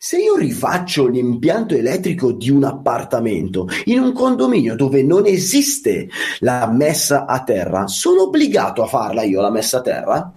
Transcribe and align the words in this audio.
Se 0.00 0.16
io 0.16 0.36
rifaccio 0.36 1.08
l'impianto 1.08 1.74
elettrico 1.74 2.30
di 2.30 2.50
un 2.50 2.62
appartamento 2.62 3.66
in 3.86 3.98
un 3.98 4.12
condominio 4.12 4.76
dove 4.76 5.02
non 5.02 5.26
esiste 5.26 6.08
la 6.38 6.68
messa 6.68 7.26
a 7.26 7.42
terra, 7.42 7.88
sono 7.88 8.22
obbligato 8.22 8.84
a 8.84 8.86
farla 8.86 9.24
io 9.24 9.40
la 9.40 9.50
messa 9.50 9.78
a 9.78 9.80
terra? 9.80 10.32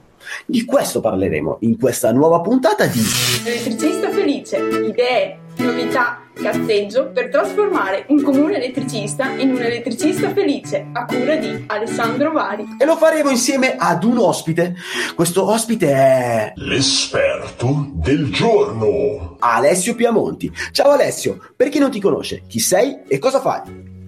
Di 0.48 0.66
questo 0.66 1.00
parleremo 1.00 1.58
in 1.62 1.78
questa 1.78 2.12
nuova 2.12 2.42
puntata 2.42 2.88
di 2.88 3.02
Elettricista 3.46 4.01
felice, 4.42 4.58
idee, 4.58 5.40
novità, 5.58 6.22
cazzeggio 6.34 7.12
per 7.12 7.30
trasformare 7.30 8.06
un 8.08 8.22
comune 8.24 8.56
elettricista 8.56 9.30
in 9.30 9.52
un 9.52 9.62
elettricista 9.62 10.32
felice 10.34 10.88
a 10.94 11.06
cura 11.06 11.36
di 11.36 11.64
Alessandro 11.68 12.32
Vari. 12.32 12.66
e 12.80 12.86
lo 12.86 12.98
faremo 12.98 13.30
insieme 13.30 13.76
ad 13.78 14.04
un 14.04 14.18
ospite. 14.18 14.76
Questo 15.16 15.48
ospite 15.48 15.92
è 15.92 16.54
L'esperto 16.56 17.90
del 17.94 18.32
giorno. 18.32 19.38
Alessio 19.40 19.96
Piamonti. 19.96 20.52
Ciao 20.72 20.92
Alessio, 20.92 21.40
per 21.56 21.70
chi 21.70 21.80
non 21.80 21.92
ti 21.92 22.00
conosce, 22.00 22.44
chi 22.48 22.60
sei 22.60 23.02
e 23.08 23.20
cosa 23.20 23.40
fai? 23.40 24.00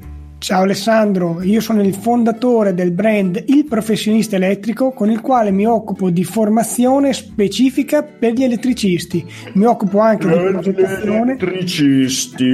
Ciao 0.43 0.63
Alessandro, 0.63 1.41
io 1.41 1.61
sono 1.61 1.81
il 1.81 1.93
fondatore 1.93 2.73
del 2.73 2.91
brand 2.91 3.41
Il 3.47 3.63
Professionista 3.63 4.35
Elettrico 4.35 4.91
con 4.91 5.09
il 5.09 5.21
quale 5.21 5.51
mi 5.51 5.65
occupo 5.65 6.09
di 6.09 6.25
formazione 6.25 7.13
specifica 7.13 8.03
per 8.03 8.33
gli 8.33 8.43
elettricisti. 8.43 9.25
Mi 9.53 9.63
occupo 9.63 9.99
anche 9.99 10.27
di 10.27 10.33
progettazione. 10.33 11.37
Elettricisti. 11.39 12.43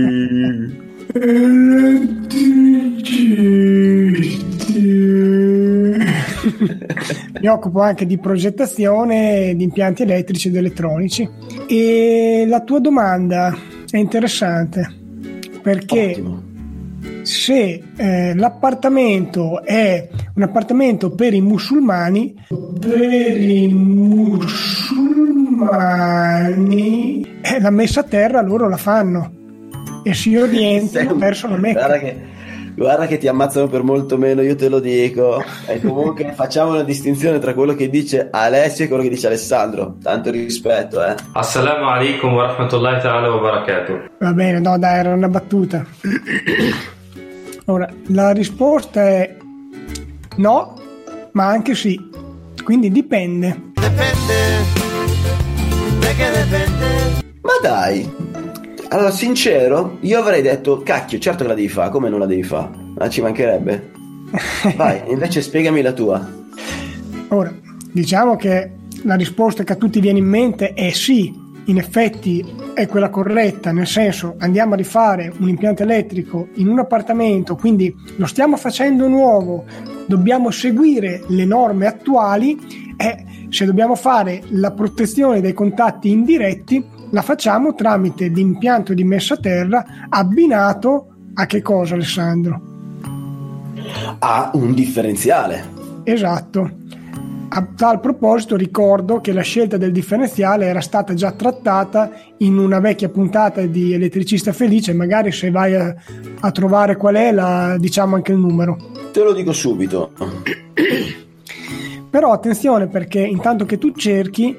mi 7.41 7.48
occupo 7.48 7.81
anche 7.81 8.05
di 8.05 8.20
progettazione 8.20 9.55
di 9.55 9.63
impianti 9.63 10.03
elettrici 10.03 10.49
ed 10.49 10.57
elettronici. 10.57 11.27
E 11.67 12.45
la 12.48 12.62
tua 12.62 12.79
domanda 12.79 13.57
è 13.90 13.98
interessante 13.98 14.93
perché 15.63 16.12
Ottimo. 16.12 16.48
Se 17.23 17.83
eh, 17.95 18.33
l'appartamento 18.35 19.63
è 19.63 20.07
un 20.35 20.43
appartamento 20.43 21.11
per 21.11 21.33
i 21.33 21.41
musulmani, 21.41 22.33
per 22.79 23.39
i 23.39 23.67
musulmani, 23.73 24.47
eh, 27.41 27.59
la 27.59 27.70
messa 27.70 27.99
a 28.01 28.03
terra 28.03 28.41
loro 28.41 28.67
la 28.70 28.77
fanno 28.77 29.33
e 30.03 30.13
si 30.13 30.35
orientano 30.35 31.15
verso 31.15 31.47
la 31.47 31.57
Mecca. 31.57 31.85
Guarda 31.85 31.99
che, 31.99 32.15
guarda 32.80 33.08
che 33.08 33.18
ti 33.18 33.27
ammazzano 33.27 33.68
per 33.68 33.84
molto 33.84 34.18
meno, 34.18 34.41
io 34.41 34.55
te 34.55 34.70
lo 34.70 34.80
dico. 34.80 35.44
E 35.68 35.82
comunque 35.82 36.32
facciamo 36.35 36.72
una 36.72 36.84
distinzione 36.84 37.38
tra 37.40 37.54
quello 37.54 37.76
che 37.76 37.90
dice 37.90 38.30
Alessio 38.32 38.85
e 38.85 38.88
quello 38.88 39.04
che 39.04 39.10
dice 39.10 39.27
Alessandro. 39.27 39.98
Tanto 40.02 40.32
rispetto, 40.32 41.04
eh. 41.04 41.16
Assalamu 41.34 41.90
alaikum 41.90 42.34
wa 42.34 42.48
rahmatullahi 42.48 43.02
ta'ala 43.02 43.30
wa 43.30 43.40
barakatuh. 43.40 44.10
Va 44.20 44.34
bene, 44.34 44.60
no, 44.60 44.80
dai, 44.80 45.00
era 45.00 45.13
una 45.13 45.27
battuta. 45.27 45.85
Ora, 47.66 47.88
la 48.07 48.32
risposta 48.32 49.02
è 49.02 49.35
no, 50.38 50.74
ma 51.34 51.48
anche 51.48 51.76
sì. 51.76 52.00
Quindi 52.63 52.91
dipende. 52.91 53.72
Ma 57.41 57.54
dai. 57.62 58.29
Allora, 58.91 59.12
sincero, 59.12 59.98
io 60.01 60.18
avrei 60.18 60.41
detto, 60.41 60.82
cacchio, 60.82 61.20
certo 61.20 61.43
che 61.43 61.49
la 61.49 61.55
devi 61.55 61.70
fare, 61.70 61.91
come 61.91 62.09
non 62.09 62.18
la 62.18 62.26
devi 62.26 62.41
fare? 62.41 62.71
Ma 62.98 63.07
ci 63.07 63.21
mancherebbe. 63.21 63.91
Vai, 64.75 65.01
invece 65.09 65.41
spiegami 65.44 65.84
la 65.84 65.91
tua. 65.91 66.28
Ora, 67.28 67.53
diciamo 67.91 68.35
che 68.35 68.72
la 69.03 69.13
risposta 69.13 69.63
che 69.63 69.73
a 69.73 69.75
tutti 69.75 70.00
viene 70.00 70.17
in 70.17 70.25
mente 70.25 70.73
è 70.73 70.90
sì, 70.90 71.31
in 71.66 71.78
effetti 71.78 72.44
è 72.73 72.88
quella 72.88 73.12
corretta, 73.12 73.72
nel 73.72 73.85
senso 73.85 74.34
andiamo 74.40 74.73
a 74.73 74.78
rifare 74.78 75.31
un 75.38 75.47
impianto 75.47 75.84
elettrico 75.84 76.47
in 76.56 76.67
un 76.67 76.79
appartamento, 76.79 77.56
quindi 77.56 77.95
lo 78.17 78.25
stiamo 78.25 78.57
facendo 78.57 79.07
nuovo, 79.07 79.66
dobbiamo 80.07 80.50
seguire 80.50 81.21
le 81.27 81.45
norme 81.45 81.85
attuali 81.85 82.57
e 82.97 83.25
se 83.50 83.66
dobbiamo 83.66 83.94
fare 83.94 84.41
la 84.50 84.71
protezione 84.71 85.41
dei 85.41 85.53
contatti 85.53 86.09
indiretti, 86.09 86.83
la 87.11 87.21
facciamo 87.21 87.73
tramite 87.73 88.27
l'impianto 88.27 88.93
di 88.93 89.03
messa 89.03 89.33
a 89.35 89.37
terra 89.37 89.85
abbinato 90.09 91.07
a 91.33 91.45
che 91.45 91.61
cosa 91.61 91.95
Alessandro? 91.95 92.61
Ha 94.19 94.51
un 94.53 94.73
differenziale. 94.73 95.77
Esatto. 96.03 96.77
A 97.51 97.67
tal 97.75 97.99
proposito 97.99 98.55
ricordo 98.55 99.21
che 99.21 99.33
la 99.33 99.41
scelta 99.41 99.77
del 99.77 99.91
differenziale 99.91 100.67
era 100.67 100.81
stata 100.81 101.15
già 101.15 101.31
trattata 101.31 102.11
in 102.37 102.59
una 102.59 102.79
vecchia 102.79 103.09
puntata 103.09 103.65
di 103.65 103.93
Elettricista 103.93 104.53
Felice, 104.53 104.93
magari 104.93 105.31
se 105.31 105.49
vai 105.49 105.73
a, 105.75 105.95
a 106.39 106.51
trovare 106.51 106.95
qual 106.95 107.15
è 107.15 107.31
la 107.31 107.75
diciamo 107.79 108.15
anche 108.15 108.33
il 108.33 108.37
numero. 108.37 108.77
Te 109.11 109.23
lo 109.23 109.33
dico 109.33 109.51
subito. 109.51 110.11
Però 112.09 112.31
attenzione 112.31 112.87
perché 112.87 113.19
intanto 113.19 113.65
che 113.65 113.79
tu 113.79 113.93
cerchi, 113.93 114.55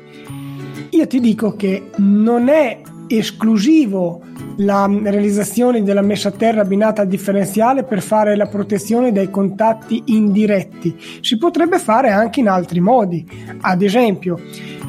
io 0.91 1.07
ti 1.07 1.21
dico 1.21 1.57
che 1.57 1.91
non 1.97 2.49
è 2.49 2.81
esclusivo 3.07 4.23
la 4.59 4.87
realizzazione 4.87 5.83
della 5.83 6.03
messa 6.03 6.29
a 6.29 6.33
terra 6.33 6.61
abbinata 6.61 7.03
al 7.03 7.09
differenziale 7.09 7.83
per 7.83 8.03
fare 8.03 8.37
la 8.37 8.47
protezione 8.47 9.11
dai 9.11 9.31
contatti 9.31 10.03
indiretti. 10.07 10.97
Si 11.21 11.39
potrebbe 11.39 11.79
fare 11.79 12.11
anche 12.11 12.41
in 12.41 12.49
altri 12.49 12.81
modi. 12.81 13.27
Ad 13.61 13.83
esempio, 13.83 14.39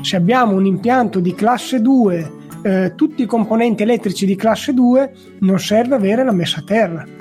se 0.02 0.16
abbiamo 0.16 0.56
un 0.56 0.66
impianto 0.66 1.20
di 1.20 1.34
classe 1.34 1.82
2, 1.82 2.32
eh, 2.64 2.94
tutti 2.96 3.24
i 3.24 3.28
componenti 3.28 3.84
elettrici 3.84 4.26
di 4.26 4.36
classe 4.36 4.74
2, 4.74 5.14
non 5.40 5.60
serve 5.60 5.96
avere 5.96 6.24
la 6.24 6.34
messa 6.34 6.60
a 6.60 6.64
terra. 6.64 7.21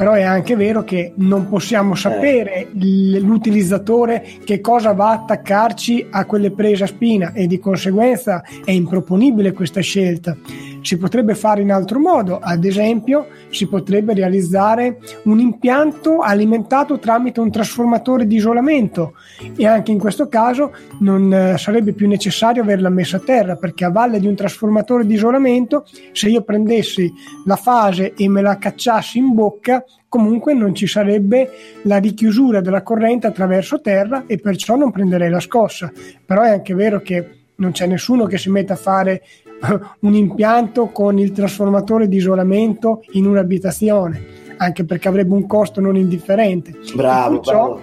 Però 0.00 0.12
è 0.12 0.22
anche 0.22 0.56
vero 0.56 0.82
che 0.82 1.12
non 1.16 1.46
possiamo 1.46 1.94
sapere 1.94 2.68
l- 2.72 3.18
l'utilizzatore 3.18 4.24
che 4.44 4.62
cosa 4.62 4.94
va 4.94 5.10
a 5.10 5.12
attaccarci 5.12 6.06
a 6.08 6.24
quelle 6.24 6.52
prese 6.52 6.84
a 6.84 6.86
spina 6.86 7.34
e 7.34 7.46
di 7.46 7.58
conseguenza 7.58 8.42
è 8.64 8.70
improponibile 8.70 9.52
questa 9.52 9.82
scelta. 9.82 10.34
Si 10.80 10.96
potrebbe 10.96 11.34
fare 11.34 11.60
in 11.60 11.70
altro 11.70 11.98
modo, 11.98 12.38
ad 12.38 12.64
esempio 12.64 13.26
si 13.50 13.68
potrebbe 13.68 14.14
realizzare 14.14 15.00
un 15.24 15.38
impianto 15.38 16.20
alimentato 16.20 16.98
tramite 16.98 17.40
un 17.40 17.50
trasformatore 17.50 18.26
di 18.26 18.36
isolamento 18.36 19.12
e 19.54 19.66
anche 19.66 19.92
in 19.92 19.98
questo 19.98 20.28
caso 20.28 20.72
non 21.00 21.30
eh, 21.30 21.58
sarebbe 21.58 21.92
più 21.92 22.08
necessario 22.08 22.62
averla 22.62 22.88
messa 22.88 23.18
a 23.18 23.20
terra 23.20 23.56
perché 23.56 23.84
a 23.84 23.90
valle 23.90 24.18
di 24.18 24.26
un 24.26 24.34
trasformatore 24.34 25.04
di 25.04 25.12
isolamento 25.12 25.84
se 26.12 26.30
io 26.30 26.40
prendessi 26.40 27.12
la 27.44 27.56
fase 27.56 28.14
e 28.14 28.26
me 28.30 28.40
la 28.40 28.56
cacciassi 28.56 29.18
in 29.18 29.34
bocca 29.34 29.84
comunque 30.08 30.54
non 30.54 30.74
ci 30.74 30.86
sarebbe 30.86 31.50
la 31.82 31.98
richiusura 31.98 32.60
della 32.60 32.82
corrente 32.82 33.26
attraverso 33.26 33.80
terra 33.80 34.24
e 34.26 34.38
perciò 34.38 34.76
non 34.76 34.90
prenderei 34.90 35.30
la 35.30 35.40
scossa 35.40 35.92
però 36.24 36.42
è 36.42 36.50
anche 36.50 36.74
vero 36.74 37.00
che 37.00 37.38
non 37.56 37.72
c'è 37.72 37.86
nessuno 37.86 38.24
che 38.26 38.38
si 38.38 38.50
metta 38.50 38.72
a 38.72 38.76
fare 38.76 39.22
un 40.00 40.14
impianto 40.14 40.86
con 40.86 41.18
il 41.18 41.32
trasformatore 41.32 42.08
di 42.08 42.16
isolamento 42.16 43.02
in 43.12 43.26
un'abitazione, 43.26 44.24
anche 44.56 44.84
perché 44.84 45.08
avrebbe 45.08 45.34
un 45.34 45.46
costo 45.46 45.80
non 45.80 45.96
indifferente. 45.96 46.74
Bravo, 46.94 47.40
Perciò 47.40 47.52
bravo. 47.52 47.80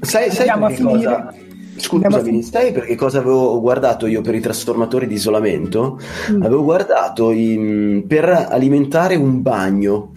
Sai, 0.00 0.30
sai 0.30 0.48
a 0.48 0.58
perché 0.58 0.74
finire. 0.76 1.04
cosa? 1.04 1.34
Scusami, 1.76 2.42
sai 2.42 2.72
perché 2.72 2.96
cosa 2.96 3.18
avevo 3.18 3.60
guardato 3.60 4.06
io 4.06 4.20
per 4.20 4.34
i 4.34 4.40
trasformatori 4.40 5.06
di 5.06 5.14
isolamento? 5.14 5.98
Mm. 6.32 6.42
Avevo 6.42 6.64
guardato 6.64 7.30
in- 7.30 8.04
per 8.06 8.28
alimentare 8.28 9.14
un 9.16 9.40
bagno. 9.42 10.12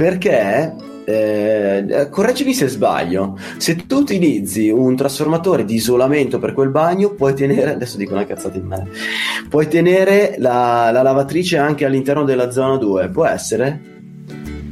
Perché, 0.00 0.76
eh, 1.04 2.08
correggimi 2.08 2.54
se 2.54 2.68
sbaglio, 2.68 3.36
se 3.58 3.84
tu 3.84 3.98
utilizzi 3.98 4.70
un 4.70 4.96
trasformatore 4.96 5.66
di 5.66 5.74
isolamento 5.74 6.38
per 6.38 6.54
quel 6.54 6.70
bagno, 6.70 7.10
puoi 7.10 7.34
tenere, 7.34 7.74
adesso 7.74 7.98
dico 7.98 8.14
una 8.14 8.24
cazzata 8.24 8.56
in 8.56 8.64
me, 8.64 8.88
puoi 9.50 9.68
tenere 9.68 10.36
la, 10.38 10.90
la 10.90 11.02
lavatrice 11.02 11.58
anche 11.58 11.84
all'interno 11.84 12.24
della 12.24 12.50
zona 12.50 12.78
2, 12.78 13.08
può 13.10 13.26
essere? 13.26 13.78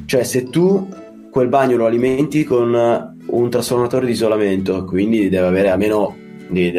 Cioè, 0.07 0.23
se 0.25 0.49
tu 0.49 0.89
quel 1.31 1.49
bagno 1.49 1.77
lo 1.77 1.85
alimenti 1.85 2.45
con 2.45 2.75
eh, 2.75 3.15
un 3.27 3.51
trasformatore 3.51 4.07
di 4.07 4.13
isolamento, 4.13 4.83
quindi 4.85 5.29
deve 5.29 5.47
avere 5.47 5.69
almeno 5.69 6.17
di, 6.49 6.71
di- 6.71 6.79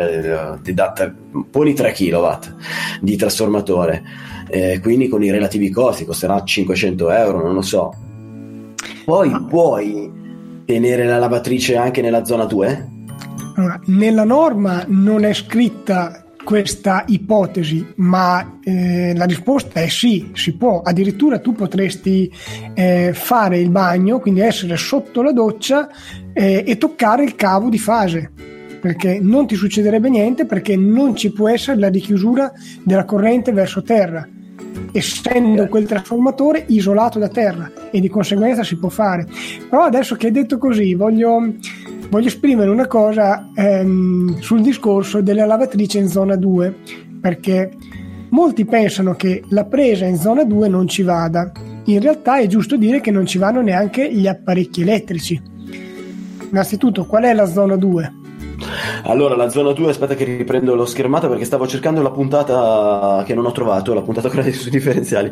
di- 0.63 0.73
da- 0.73 1.13
poni 1.51 1.75
3 1.75 1.91
kW 1.91 2.27
di 2.99 3.15
trasformatore, 3.15 4.01
eh, 4.49 4.79
quindi 4.81 5.07
con 5.07 5.21
i 5.21 5.29
relativi 5.29 5.69
costi, 5.69 6.03
costerà 6.03 6.43
500 6.43 7.11
euro, 7.11 7.43
non 7.43 7.53
lo 7.53 7.61
so. 7.61 8.07
Poi 9.09 9.45
puoi 9.49 10.11
tenere 10.65 11.03
la 11.03 11.17
lavatrice 11.17 11.75
anche 11.75 11.99
nella 11.99 12.25
zona 12.25 12.45
2? 12.45 12.89
Allora, 13.55 13.79
nella 13.85 14.23
norma 14.23 14.85
non 14.87 15.23
è 15.23 15.33
scritta 15.33 16.25
questa 16.43 17.05
ipotesi, 17.07 17.83
ma 17.95 18.59
eh, 18.63 19.15
la 19.15 19.25
risposta 19.25 19.79
è 19.79 19.87
sì, 19.87 20.29
si 20.33 20.55
può. 20.57 20.81
Addirittura 20.83 21.39
tu 21.39 21.53
potresti 21.53 22.31
eh, 22.75 23.09
fare 23.15 23.57
il 23.57 23.71
bagno, 23.71 24.19
quindi 24.19 24.41
essere 24.41 24.77
sotto 24.77 25.23
la 25.23 25.31
doccia 25.31 25.89
eh, 26.31 26.63
e 26.67 26.77
toccare 26.77 27.23
il 27.23 27.33
cavo 27.33 27.69
di 27.69 27.79
fase. 27.79 28.31
perché 28.79 29.17
non 29.19 29.47
ti 29.47 29.55
succederebbe 29.55 30.09
niente 30.09 30.45
perché 30.45 30.77
non 30.77 31.15
ci 31.15 31.31
può 31.31 31.49
essere 31.49 31.79
la 31.79 31.89
richiusura 31.89 32.51
della 32.83 33.05
corrente 33.05 33.51
verso 33.51 33.81
terra 33.81 34.25
essendo 34.91 35.67
quel 35.67 35.85
trasformatore 35.85 36.65
isolato 36.67 37.19
da 37.19 37.27
terra 37.27 37.71
e 37.91 37.99
di 37.99 38.09
conseguenza 38.09 38.63
si 38.63 38.77
può 38.77 38.89
fare. 38.89 39.27
Però 39.69 39.83
adesso 39.83 40.15
che 40.15 40.27
hai 40.27 40.31
detto 40.31 40.57
così 40.57 40.93
voglio, 40.93 41.53
voglio 42.09 42.27
esprimere 42.27 42.69
una 42.69 42.87
cosa 42.87 43.49
ehm, 43.53 44.39
sul 44.39 44.61
discorso 44.61 45.21
della 45.21 45.45
lavatrice 45.45 45.99
in 45.99 46.07
zona 46.07 46.35
2 46.35 46.75
perché 47.21 47.71
molti 48.29 48.65
pensano 48.65 49.15
che 49.15 49.43
la 49.49 49.65
presa 49.65 50.05
in 50.05 50.17
zona 50.17 50.43
2 50.43 50.67
non 50.67 50.87
ci 50.87 51.03
vada. 51.03 51.51
In 51.85 51.99
realtà 51.99 52.39
è 52.39 52.47
giusto 52.47 52.77
dire 52.77 53.01
che 53.01 53.11
non 53.11 53.25
ci 53.25 53.37
vanno 53.37 53.61
neanche 53.61 54.11
gli 54.13 54.27
apparecchi 54.27 54.81
elettrici. 54.81 55.41
Innanzitutto, 56.51 57.05
qual 57.05 57.23
è 57.23 57.33
la 57.33 57.45
zona 57.45 57.75
2? 57.75 58.18
Allora, 59.03 59.35
la 59.35 59.49
zona 59.49 59.71
2, 59.71 59.89
aspetta 59.89 60.15
che 60.15 60.23
riprendo 60.23 60.75
lo 60.75 60.85
schermato 60.85 61.27
perché 61.27 61.45
stavo 61.45 61.67
cercando 61.67 62.01
la 62.01 62.11
puntata 62.11 63.23
che 63.25 63.33
non 63.33 63.45
ho 63.45 63.51
trovato, 63.51 63.93
la 63.93 64.01
puntata 64.01 64.29
quella 64.29 64.49
sui 64.51 64.71
differenziali. 64.71 65.31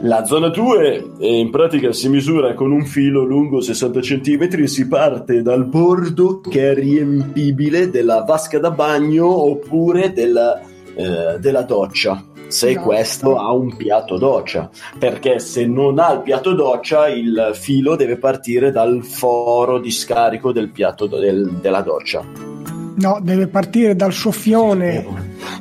La 0.00 0.24
zona 0.24 0.48
2 0.48 1.04
in 1.20 1.50
pratica 1.50 1.92
si 1.92 2.08
misura 2.08 2.52
con 2.54 2.70
un 2.70 2.84
filo 2.84 3.24
lungo 3.24 3.60
60 3.60 4.00
cm 4.00 4.64
si 4.64 4.86
parte 4.86 5.40
dal 5.40 5.64
bordo 5.64 6.40
che 6.40 6.70
è 6.70 6.74
riempibile 6.74 7.88
della 7.88 8.22
vasca 8.22 8.58
da 8.58 8.70
bagno 8.70 9.26
oppure 9.26 10.12
della, 10.12 10.60
eh, 10.94 11.38
della 11.40 11.62
doccia 11.62 12.22
se 12.48 12.70
Esatto. 12.70 12.84
questo 12.86 13.36
ha 13.38 13.52
un 13.52 13.76
piatto 13.76 14.16
doccia 14.18 14.70
perché 14.98 15.38
se 15.38 15.66
non 15.66 15.98
ha 15.98 16.12
il 16.12 16.20
piatto 16.20 16.54
doccia 16.54 17.08
il 17.08 17.50
filo 17.54 17.96
deve 17.96 18.16
partire 18.16 18.70
dal 18.70 19.02
foro 19.04 19.78
di 19.78 19.90
scarico 19.90 20.52
del 20.52 20.68
piatto 20.70 21.06
do- 21.06 21.18
del- 21.18 21.58
della 21.60 21.80
doccia. 21.80 22.22
No, 22.98 23.18
deve 23.20 23.46
partire 23.48 23.94
dal 23.94 24.12
soffione. 24.12 25.04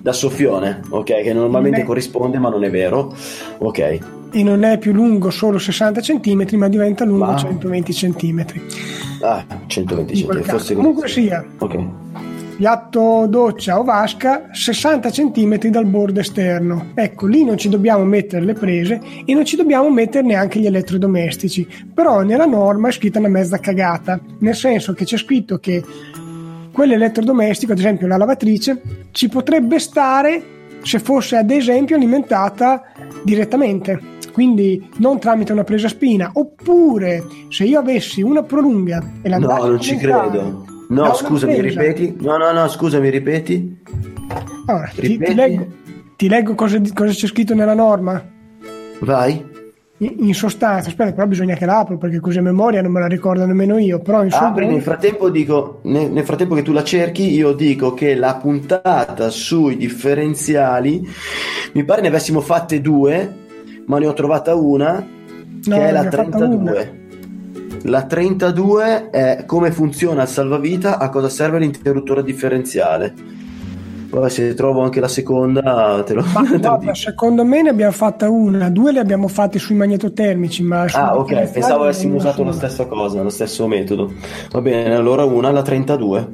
Da 0.02 0.14
soffione 0.14 0.82
ok 0.90 1.22
che 1.22 1.34
normalmente 1.34 1.80
Beh. 1.82 1.86
corrisponde 1.86 2.38
ma 2.40 2.50
non 2.50 2.64
è 2.64 2.70
vero 2.70 3.14
ok. 3.58 4.00
E 4.31 4.44
non 4.44 4.64
è 4.64 4.78
più 4.78 4.92
lungo 4.94 5.30
solo 5.31 5.58
60 5.58 6.02
cm, 6.02 6.46
ma 6.58 6.68
diventa 6.68 7.06
lungo 7.06 7.26
Ma- 7.26 7.38
120 7.38 7.94
cm. 7.94 8.46
ah 9.22 9.46
120 9.68 10.20
In 10.20 10.26
quel 10.26 10.42
cm 10.42 10.50
fosse 10.50 10.74
Comunque 10.76 11.08
sia, 11.08 11.44
ok 11.58 11.78
piatto 12.56 13.25
doccia 13.28 13.80
o 13.80 13.84
vasca 13.84 14.50
60 14.52 15.10
cm 15.10 15.57
dal 15.68 15.86
bordo 15.86 16.22
esterno. 16.22 16.92
Ecco, 16.94 17.28
lì 17.28 17.44
non 17.44 17.57
ci 17.57 17.69
dobbiamo 17.69 18.04
mettere 18.06 18.46
le 18.46 18.54
prese 18.54 19.02
e 19.25 19.34
non 19.34 19.46
ci 19.46 19.56
dobbiamo 19.56 19.90
mettere 19.90 20.25
neanche 20.25 20.60
gli 20.60 20.66
elettrodomestici. 20.66 21.68
Però 21.94 22.22
nella 22.22 22.46
norma 22.46 22.90
è 22.90 22.92
scritta 22.92 23.19
una 23.19 23.28
mezza 23.28 23.60
cagata, 23.60 24.19
nel 24.40 24.56
senso 24.56 24.94
che 24.94 25.06
c'è 25.06 25.18
scritto 25.18 25.57
che 25.57 25.84
quell'elettrodomestico, 26.72 27.74
ad 27.74 27.80
esempio 27.80 28.07
la 28.07 28.18
lavatrice, 28.18 28.81
ci 29.12 29.28
potrebbe 29.28 29.80
stare 29.80 30.54
se 30.81 31.00
fosse 31.00 31.36
ad 31.36 31.52
esempio 31.52 31.96
alimentata 31.96 32.84
direttamente. 33.24 34.13
Quindi 34.31 34.90
non 34.98 35.19
tramite 35.19 35.54
una 35.54 35.63
presa 35.63 35.88
spina, 35.88 36.31
oppure 36.34 37.24
se 37.50 37.63
io 37.63 37.80
avessi 37.80 38.22
una 38.22 38.44
prolunga 38.44 39.02
e 39.22 39.30
la 39.30 39.38
no 39.38 39.57
non 39.57 39.80
ci 39.80 39.96
credo 39.96 40.74
no 40.90 41.14
scusami 41.14 41.62
ripeti 41.62 42.16
no 42.20 42.38
no 42.38 42.52
no 42.52 42.68
scusami 42.68 43.10
ripeti 43.10 43.78
Allora, 44.68 44.90
ti, 44.94 45.02
Ripeti. 45.02 45.30
ti 45.32 45.36
leggo, 45.36 45.68
ti 46.16 46.28
leggo 46.30 46.56
cosa, 46.56 46.80
cosa 46.94 47.12
c'è 47.12 47.28
scritto 47.28 47.54
nella 47.54 47.74
norma. 47.74 48.24
vai 49.00 49.54
In, 50.00 50.34
sostanza, 50.34 50.90
aspetta, 50.90 51.14
però 51.14 51.26
bisogna 51.28 51.56
che 51.56 51.66
l'apro 51.66 51.98
perché 51.98 52.20
così 52.20 52.40
a 52.40 52.42
memoria 52.42 52.82
non 52.82 52.92
me 52.92 53.00
la 53.00 53.08
ricordo 53.08 53.46
nemmeno 53.46 53.78
io. 53.78 54.00
Però 54.00 54.24
in 54.24 54.32
Apri, 54.34 54.46
soldoni- 54.46 54.68
nel 54.74 54.82
frattempo 54.82 55.30
dico, 55.30 55.80
nel, 55.84 56.12
nel 56.12 56.26
frattempo 56.26 56.54
che 56.56 56.64
tu 56.64 56.74
la 56.74 56.84
cerchi, 56.84 57.34
io 57.34 57.54
dico 57.54 57.94
che 57.94 58.14
la 58.16 58.36
puntata 58.36 59.30
sui 59.30 59.78
differenziali, 59.78 61.08
mi 61.74 61.84
pare 61.86 62.02
ne 62.02 62.08
avessimo 62.10 62.42
fatte 62.42 62.81
due, 62.81 63.34
ma 63.86 63.98
ne 64.00 64.08
ho 64.08 64.14
trovata 64.14 64.54
una, 64.56 64.94
No, 65.66 65.76
che 65.78 65.88
è 65.88 65.92
la 65.92 66.00
ho 66.02 66.04
fatta 66.04 66.24
32. 66.24 67.05
La 67.88 68.04
32 68.04 69.10
è 69.12 69.44
come 69.46 69.72
funziona 69.72 70.24
il 70.24 70.28
salvavita, 70.28 70.98
a 70.98 71.10
cosa 71.10 71.30
serve 71.30 71.60
l'interruttore 71.60 72.24
differenziale. 72.24 73.14
Poi 74.10 74.30
se 74.30 74.54
trovo 74.56 74.82
anche 74.82 75.00
la 75.00 75.08
seconda, 75.08 76.02
te 76.04 76.14
lo, 76.14 76.24
Ma 76.34 76.42
te 76.46 76.54
lo 76.54 76.60
guarda, 76.60 76.78
dico. 76.78 76.94
secondo 76.96 77.44
me 77.44 77.62
ne 77.62 77.70
abbiamo 77.70 77.92
fatta 77.92 78.30
una, 78.30 78.70
due 78.70 78.92
le 78.92 79.00
abbiamo 79.00 79.28
fatte 79.28 79.60
sui 79.60 79.76
magnetotermici, 79.76 80.64
ma 80.64 80.86
Ah, 80.94 81.18
ok, 81.18 81.52
pensavo 81.52 81.84
avessimo 81.84 82.16
usato 82.16 82.44
la 82.44 82.54
stessa 82.54 82.86
cosa, 82.86 83.22
lo 83.22 83.30
stesso 83.30 83.68
metodo. 83.68 84.12
Va 84.52 84.62
bene, 84.62 84.96
allora 84.96 85.24
una, 85.24 85.52
la 85.52 85.62
32, 85.62 86.30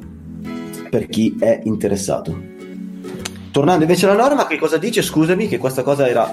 per 0.88 1.06
chi 1.06 1.36
è 1.38 1.60
interessato. 1.64 2.51
Tornando 3.52 3.82
invece 3.84 4.06
alla 4.06 4.20
norma, 4.20 4.46
che 4.46 4.58
cosa 4.58 4.78
dice? 4.78 5.02
Scusami, 5.02 5.46
che 5.46 5.58
questa 5.58 5.82
cosa 5.82 6.08
era 6.08 6.32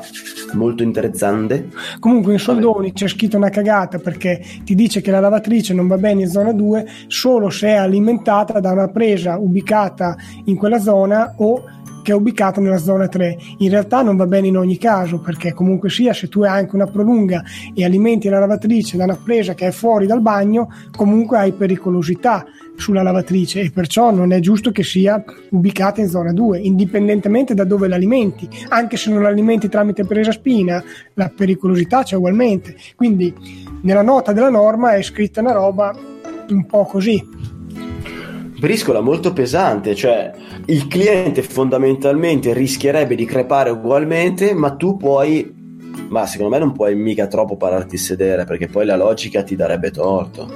molto 0.53 0.83
interessante. 0.83 1.69
Comunque 1.99 2.31
in 2.31 2.39
soldoni 2.39 2.93
c'è 2.93 3.09
scritto 3.09 3.35
una 3.35 3.49
cagata 3.49 3.99
perché 3.99 4.41
ti 4.63 4.73
dice 4.73 5.01
che 5.01 5.11
la 5.11 5.19
lavatrice 5.19 5.73
non 5.73 5.87
va 5.87 5.97
bene 5.97 6.21
in 6.21 6.29
zona 6.29 6.53
2 6.53 6.87
solo 7.07 7.49
se 7.49 7.67
è 7.67 7.73
alimentata 7.73 8.61
da 8.61 8.71
una 8.71 8.87
presa 8.87 9.37
ubicata 9.37 10.15
in 10.45 10.55
quella 10.55 10.79
zona 10.79 11.33
o 11.35 11.63
che 12.01 12.11
è 12.11 12.15
ubicata 12.15 12.61
nella 12.61 12.77
zona 12.77 13.07
3. 13.07 13.37
In 13.59 13.69
realtà 13.69 14.01
non 14.01 14.15
va 14.15 14.25
bene 14.25 14.47
in 14.47 14.57
ogni 14.57 14.77
caso 14.77 15.19
perché 15.19 15.53
comunque 15.53 15.89
sia 15.89 16.13
se 16.13 16.27
tu 16.27 16.41
hai 16.41 16.59
anche 16.59 16.75
una 16.75 16.87
prolunga 16.87 17.43
e 17.73 17.83
alimenti 17.83 18.29
la 18.29 18.39
lavatrice 18.39 18.97
da 18.97 19.03
una 19.05 19.17
presa 19.21 19.53
che 19.53 19.67
è 19.67 19.71
fuori 19.71 20.05
dal 20.05 20.21
bagno, 20.21 20.69
comunque 20.95 21.37
hai 21.37 21.51
pericolosità 21.51 22.45
sulla 22.75 23.03
lavatrice 23.03 23.61
e 23.61 23.71
perciò 23.71 24.11
non 24.11 24.31
è 24.31 24.39
giusto 24.39 24.71
che 24.71 24.83
sia 24.83 25.21
ubicata 25.49 26.01
in 26.01 26.07
zona 26.07 26.31
2, 26.31 26.59
indipendentemente 26.59 27.53
da 27.53 27.65
dove 27.65 27.87
l'alimenti, 27.87 28.47
anche 28.69 28.97
se 28.97 29.11
non 29.11 29.21
l'alimenti 29.21 29.67
tramite 29.67 30.05
presa 30.05 30.31
spina, 30.31 30.81
la 31.15 31.29
pericolosità 31.35 32.03
c'è 32.03 32.15
ugualmente. 32.15 32.75
Quindi 32.95 33.33
nella 33.81 34.01
nota 34.01 34.31
della 34.31 34.49
norma 34.49 34.95
è 34.95 35.01
scritta 35.01 35.41
una 35.41 35.51
roba 35.51 35.93
un 36.49 36.65
po' 36.65 36.85
così. 36.85 37.48
Briscola 38.59 38.99
molto 38.99 39.31
pesante, 39.31 39.95
cioè 39.95 40.31
il 40.65 40.87
cliente 40.87 41.43
fondamentalmente 41.43 42.53
rischierebbe 42.53 43.15
di 43.15 43.23
crepare 43.23 43.69
ugualmente, 43.69 44.53
ma 44.53 44.75
tu 44.75 44.97
puoi, 44.97 45.49
ma 46.09 46.25
secondo 46.25 46.51
me 46.51 46.59
non 46.59 46.73
puoi 46.73 46.93
mica 46.93 47.27
troppo 47.27 47.55
pararti 47.55 47.95
il 47.95 48.01
sedere 48.01 48.43
perché 48.43 48.67
poi 48.67 48.85
la 48.85 48.97
logica 48.97 49.43
ti 49.43 49.55
darebbe 49.55 49.91
torto. 49.91 50.51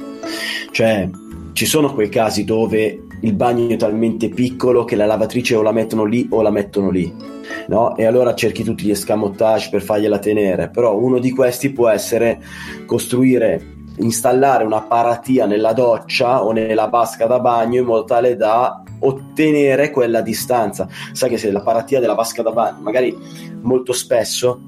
Cioè, 0.72 1.10
ci 1.54 1.66
sono 1.66 1.94
quei 1.94 2.10
casi 2.10 2.44
dove 2.44 3.06
il 3.22 3.34
bagno 3.34 3.70
è 3.70 3.78
talmente 3.78 4.28
piccolo 4.28 4.84
che 4.84 4.98
la 4.98 5.06
lavatrice 5.06 5.56
o 5.56 5.62
la 5.62 5.72
mettono 5.72 6.04
lì 6.04 6.28
o 6.30 6.42
la 6.42 6.52
mettono 6.52 6.90
lì. 6.90 7.32
No? 7.70 7.96
E 7.96 8.04
allora 8.04 8.36
cerchi 8.36 8.64
tutti 8.64 8.84
gli 8.84 8.92
escamotage 8.92 9.70
per 9.70 9.82
fargliela 9.82 10.20
tenere, 10.20 10.70
però 10.70 10.98
uno 10.98 11.20
di 11.20 11.32
questi 11.32 11.72
può 11.72 11.88
essere 11.88 12.42
costruire 12.86 13.73
installare 13.98 14.64
una 14.64 14.82
paratia 14.82 15.46
nella 15.46 15.74
doccia 15.74 16.44
o 16.44 16.52
nella 16.52 16.88
vasca 16.88 17.26
da 17.26 17.40
bagno 17.40 17.80
in 17.80 17.86
modo 17.86 18.06
tale 18.06 18.36
da 18.36 18.84
ottenere 19.00 19.92
quella 19.92 20.22
distanza. 20.22 20.88
Sai 21.12 21.30
che 21.30 21.38
se 21.38 21.52
la 21.52 21.62
paratia 21.62 22.00
della 22.00 22.16
vasca 22.16 22.42
da 22.42 22.52
bagno, 22.52 22.82
magari 22.82 23.16
molto 23.62 23.94
spesso 23.94 24.60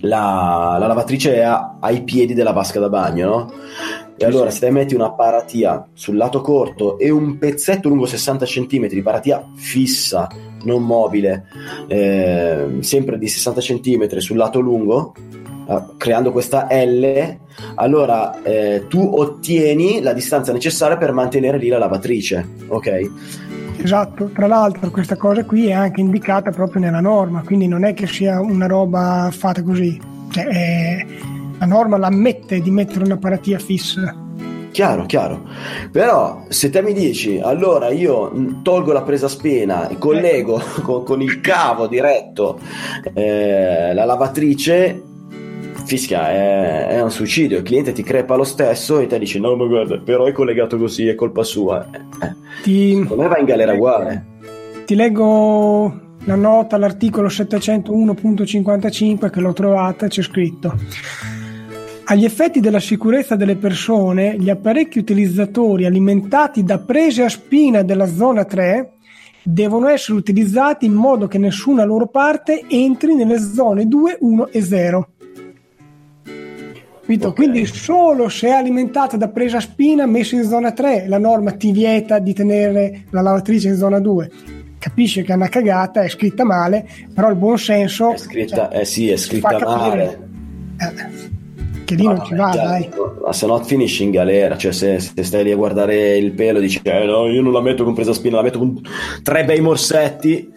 la, 0.00 0.76
la 0.78 0.86
lavatrice 0.86 1.34
è 1.34 1.40
a- 1.40 1.76
ai 1.80 2.02
piedi 2.04 2.34
della 2.34 2.52
vasca 2.52 2.80
da 2.80 2.88
bagno, 2.88 3.28
no? 3.28 3.52
E 4.16 4.26
allora 4.26 4.50
se 4.50 4.60
te 4.60 4.70
metti 4.70 4.94
una 4.94 5.12
paratia 5.12 5.88
sul 5.94 6.16
lato 6.16 6.42
corto 6.42 6.98
e 6.98 7.08
un 7.08 7.38
pezzetto 7.38 7.88
lungo 7.88 8.04
60 8.04 8.44
cm 8.44 8.86
di 8.88 9.00
paratia 9.00 9.42
fissa, 9.54 10.28
non 10.64 10.84
mobile, 10.84 11.46
eh, 11.88 12.76
sempre 12.80 13.16
di 13.16 13.26
60 13.26 13.60
cm 13.62 14.18
sul 14.18 14.36
lato 14.36 14.60
lungo, 14.60 15.14
creando 15.96 16.32
questa 16.32 16.66
L, 16.70 17.36
allora 17.76 18.42
eh, 18.42 18.86
tu 18.88 19.00
ottieni 19.00 20.00
la 20.00 20.12
distanza 20.12 20.52
necessaria 20.52 20.96
per 20.96 21.12
mantenere 21.12 21.58
lì 21.58 21.68
la 21.68 21.78
lavatrice, 21.78 22.48
ok? 22.68 23.10
Esatto, 23.82 24.26
tra 24.34 24.46
l'altro 24.46 24.90
questa 24.90 25.16
cosa 25.16 25.44
qui 25.44 25.68
è 25.68 25.72
anche 25.72 26.00
indicata 26.00 26.50
proprio 26.50 26.82
nella 26.82 27.00
norma, 27.00 27.42
quindi 27.42 27.66
non 27.66 27.84
è 27.84 27.94
che 27.94 28.06
sia 28.06 28.40
una 28.40 28.66
roba 28.66 29.30
fatta 29.32 29.62
così. 29.62 29.98
Cioè, 30.30 30.44
è- 30.46 31.06
la 31.58 31.66
norma 31.66 31.98
l'ammette 31.98 32.60
di 32.60 32.70
mettere 32.70 33.04
una 33.04 33.18
paratia 33.18 33.58
fissa. 33.58 34.14
Chiaro, 34.70 35.04
chiaro. 35.04 35.42
Però 35.90 36.44
se 36.48 36.70
te 36.70 36.80
mi 36.80 36.92
dici, 36.92 37.38
allora 37.38 37.90
io 37.90 38.60
tolgo 38.62 38.92
la 38.92 39.02
presa 39.02 39.28
spena 39.28 39.88
e 39.88 39.98
collego 39.98 40.62
con, 40.82 41.02
con 41.02 41.20
il 41.20 41.40
cavo 41.40 41.86
diretto 41.86 42.58
eh, 43.12 43.92
la 43.92 44.04
lavatrice, 44.04 45.02
fischia, 45.90 46.30
è, 46.30 46.86
è 46.86 47.02
un 47.02 47.10
suicidio. 47.10 47.58
Il 47.58 47.64
cliente 47.64 47.90
ti 47.90 48.04
crepa 48.04 48.36
lo 48.36 48.44
stesso 48.44 49.00
e 49.00 49.08
te 49.08 49.18
dici, 49.18 49.40
no, 49.40 49.56
ma 49.56 49.66
guarda, 49.66 49.98
però 49.98 50.26
è 50.26 50.32
collegato 50.32 50.78
così, 50.78 51.08
è 51.08 51.16
colpa 51.16 51.42
sua. 51.42 51.84
Eh, 51.90 52.26
eh, 52.26 52.34
Ti, 52.62 52.98
Secondo 53.02 53.24
me 53.24 53.28
va 53.28 53.38
in 53.38 53.44
galera 53.44 53.72
uguale. 53.72 54.24
ti 54.84 54.94
leggo 54.94 56.00
la 56.24 56.36
nota 56.36 56.76
all'articolo 56.76 57.26
701.55 57.26 59.30
che 59.30 59.40
l'ho 59.40 59.52
trovata, 59.52 60.06
c'è 60.06 60.22
scritto. 60.22 60.78
Agli 62.04 62.24
effetti 62.24 62.60
della 62.60 62.78
sicurezza 62.78 63.34
delle 63.34 63.56
persone, 63.56 64.36
gli 64.38 64.48
apparecchi 64.48 65.00
utilizzatori 65.00 65.86
alimentati 65.86 66.62
da 66.62 66.78
prese 66.78 67.24
a 67.24 67.28
spina 67.28 67.82
della 67.82 68.06
zona 68.06 68.44
3 68.44 68.92
devono 69.42 69.88
essere 69.88 70.18
utilizzati 70.18 70.86
in 70.86 70.92
modo 70.92 71.26
che 71.26 71.38
nessuna 71.38 71.82
loro 71.82 72.06
parte 72.06 72.62
entri 72.68 73.16
nelle 73.16 73.40
zone 73.40 73.86
2, 73.86 74.18
1 74.20 74.48
e 74.52 74.62
0. 74.62 75.08
Capito? 77.10 77.28
Ok. 77.28 77.34
Quindi 77.34 77.66
solo 77.66 78.28
se 78.28 78.46
è 78.48 78.52
alimentata 78.52 79.16
da 79.16 79.28
presa 79.28 79.58
spina 79.58 80.06
messa 80.06 80.36
in 80.36 80.44
zona 80.44 80.70
3, 80.70 81.06
la 81.08 81.18
norma 81.18 81.50
ti 81.52 81.72
vieta 81.72 82.20
di 82.20 82.32
tenere 82.32 83.06
la 83.10 83.20
lavatrice 83.20 83.68
in 83.68 83.76
zona 83.76 83.98
2. 83.98 84.30
Capisce 84.78 85.22
che 85.22 85.32
è 85.32 85.34
una 85.34 85.48
cagata, 85.48 86.02
è 86.02 86.08
scritta 86.08 86.44
male, 86.44 86.86
però 87.12 87.28
il 87.28 87.36
buon 87.36 87.58
senso 87.58 88.12
È 88.12 88.16
scritta, 88.16 88.68
cioè, 88.70 88.80
eh 88.80 88.84
sì, 88.84 89.10
è 89.10 89.16
scritta 89.16 89.58
male. 89.58 90.28
eh, 90.78 91.84
che 91.84 91.94
lì 91.96 92.04
non 92.04 92.24
ci 92.24 92.34
va, 92.36 92.50
dai. 92.54 92.88
Ma 93.24 93.32
se 93.32 93.46
no 93.46 93.58
finisci 93.64 94.04
in 94.04 94.12
galera, 94.12 94.56
cioè 94.56 94.70
se, 94.70 95.00
se 95.00 95.24
stai 95.24 95.42
lì 95.42 95.50
a 95.50 95.56
guardare 95.56 96.16
il 96.16 96.30
pelo 96.30 96.60
dici 96.60 96.80
eh 96.84 97.04
no, 97.04 97.26
io 97.26 97.42
non 97.42 97.52
la 97.52 97.60
metto 97.60 97.82
con 97.82 97.92
presa 97.92 98.12
spina, 98.12 98.36
la 98.36 98.42
metto 98.42 98.58
con 98.58 98.80
tre 99.24 99.44
bei 99.44 99.60
morsetti. 99.60 100.48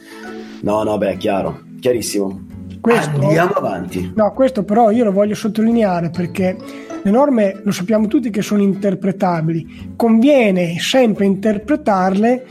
No, 0.61 0.83
no, 0.83 0.97
beh, 0.99 1.13
è 1.13 1.17
chiaro, 1.17 1.63
chiarissimo. 1.79 2.52
Questo- 2.83 3.21
Andiamo 3.21 3.53
avanti. 3.53 4.11
No, 4.13 4.33
questo 4.33 4.63
però 4.65 4.91
io 4.91 5.05
lo 5.05 5.13
voglio 5.13 5.35
sottolineare 5.35 6.09
perché 6.09 6.57
le 7.01 7.11
norme 7.11 7.61
lo 7.63 7.71
sappiamo 7.71 8.07
tutti 8.07 8.29
che 8.29 8.41
sono 8.41 8.61
interpretabili. 8.61 9.93
Conviene 9.95 10.77
sempre 10.79 11.23
interpretarle 11.25 12.45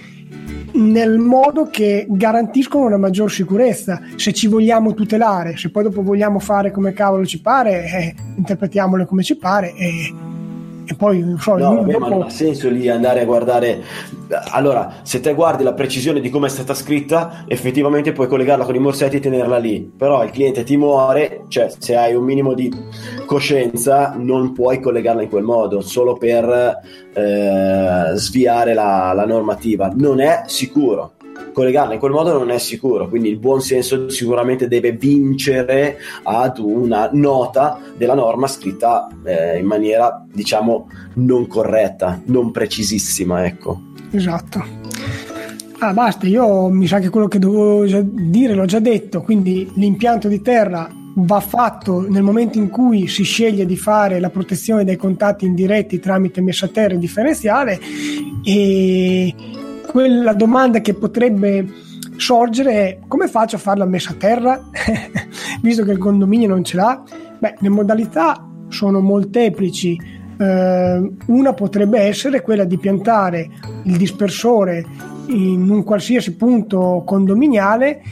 nel 0.73 1.19
modo 1.19 1.69
che 1.71 2.07
garantiscono 2.09 2.87
una 2.87 2.97
maggior 2.97 3.31
sicurezza. 3.31 4.01
Se 4.17 4.33
ci 4.33 4.47
vogliamo 4.47 4.95
tutelare, 4.95 5.59
se 5.59 5.71
poi 5.71 5.83
dopo 5.83 6.03
vogliamo 6.03 6.39
fare 6.39 6.71
come 6.71 6.95
cavolo 6.95 7.27
ci 7.27 7.43
pare, 7.43 7.85
eh, 7.85 8.15
interpretiamole 8.37 9.05
come 9.05 9.23
ci 9.23 9.37
pare 9.37 9.75
e, 9.75 10.15
e 10.87 10.95
poi 10.95 11.35
so, 11.39 11.57
No, 11.57 11.77
vabbè, 11.77 11.93
ma 11.93 12.09
dopo- 12.09 12.09
non 12.09 12.23
ha 12.23 12.31
senso 12.31 12.69
lì 12.69 12.89
andare 12.89 13.21
a 13.21 13.25
guardare. 13.25 13.83
Allora, 14.51 14.95
se 15.03 15.21
te 15.21 15.35
guardi 15.35 15.62
la 15.62 15.75
precisione 15.75 16.21
di 16.21 16.31
come 16.31 16.47
è 16.47 16.51
stata 16.51 16.75
scritta, 16.75 17.45
effettivamente 17.47 18.12
puoi 18.12 18.29
collegarla 18.29 18.65
con 18.65 18.75
i 18.75 18.79
morsetti 18.79 19.17
e 19.17 19.21
tenerla 19.21 19.59
lì. 19.59 19.91
Però 19.97 20.23
il 20.25 20.31
cliente 20.31 20.65
ti 20.65 20.77
muore, 20.77 21.45
cioè 21.49 21.71
se 21.77 21.97
hai 21.97 22.15
un 22.15 22.25
minimo 22.25 22.55
di 22.55 22.71
coscienza, 23.27 24.15
non 24.17 24.53
puoi 24.53 24.81
collegarla 24.81 25.23
in 25.23 25.29
quel 25.29 25.45
modo 25.45 25.81
solo 25.81 26.15
per 26.15 26.79
eh, 27.15 28.11
sviare 28.15 28.75
la, 28.75 29.12
la 29.15 29.27
normativa. 29.27 29.91
Non 29.95 30.21
è 30.21 30.43
sicuro. 30.47 31.12
Collegarla 31.53 31.95
in 31.95 31.99
quel 31.99 32.12
modo 32.12 32.33
non 32.33 32.51
è 32.51 32.59
sicuro, 32.59 33.09
quindi 33.09 33.29
il 33.29 33.39
buon 33.39 33.61
senso 33.61 34.09
sicuramente 34.09 34.69
deve 34.69 34.93
vincere 34.93 35.99
ad 36.23 36.59
una 36.59 37.11
nota 37.12 37.79
della 37.97 38.15
norma 38.15 38.47
scritta 38.47 39.09
eh, 39.25 39.59
in 39.59 39.67
maniera, 39.67 40.25
diciamo, 40.33 40.89
non 41.15 41.47
corretta, 41.47 42.21
non 42.27 42.51
precisissima, 42.51 43.45
ecco. 43.45 43.81
Esatto. 44.12 44.81
Ah, 45.79 45.93
basta, 45.93 46.27
io 46.27 46.69
mi 46.69 46.87
sa 46.87 47.01
che 47.01 47.11
quello 47.11 47.29
che 47.29 47.39
dovevo 47.39 47.85
dire 48.03 48.55
l'ho 48.55 48.67
già 48.67 48.79
detto, 48.79 49.21
quindi 49.21 49.71
l'impianto 49.75 50.29
di 50.29 50.41
terra 50.41 50.89
va 51.15 51.41
fatto 51.41 52.09
nel 52.09 52.23
momento 52.23 52.59
in 52.59 52.71
cui 52.71 53.07
si 53.07 53.25
sceglie 53.25 53.67
di 53.67 53.77
fare 53.77 54.21
la 54.21 54.31
protezione 54.31 54.85
dai 54.85 54.97
contatti 54.97 55.45
indiretti 55.45 55.99
tramite 55.99 56.41
messa 56.41 56.67
a 56.67 56.69
terra 56.69 56.95
differenziale 56.95 57.79
e 58.45 59.35
quella 59.93 60.33
domanda 60.33 60.81
che 60.81 60.95
potrebbe 60.95 61.67
sorgere 62.17 62.73
è 62.73 62.99
come 63.07 63.29
faccio 63.29 63.57
a 63.57 63.59
fare 63.59 63.79
la 63.79 63.85
messa 63.85 64.13
a 64.13 64.15
terra 64.15 64.61
visto 65.61 65.85
che 65.85 65.93
il 65.93 65.99
condominio 65.99 66.49
non 66.49 66.65
ce 66.65 66.77
l'ha? 66.77 67.03
Beh, 67.39 67.57
le 67.59 67.69
modalità 67.69 68.49
sono 68.69 69.01
molteplici. 69.01 70.01
Eh, 70.39 71.13
una 71.27 71.53
potrebbe 71.53 72.01
essere 72.01 72.41
quella 72.41 72.65
di 72.65 72.79
piantare 72.79 73.51
il 73.85 73.97
dispersore 73.99 74.85
in 75.27 75.69
un 75.69 75.85
qualsiasi 75.85 76.37
punto 76.37 77.03
condominiale 77.05 78.03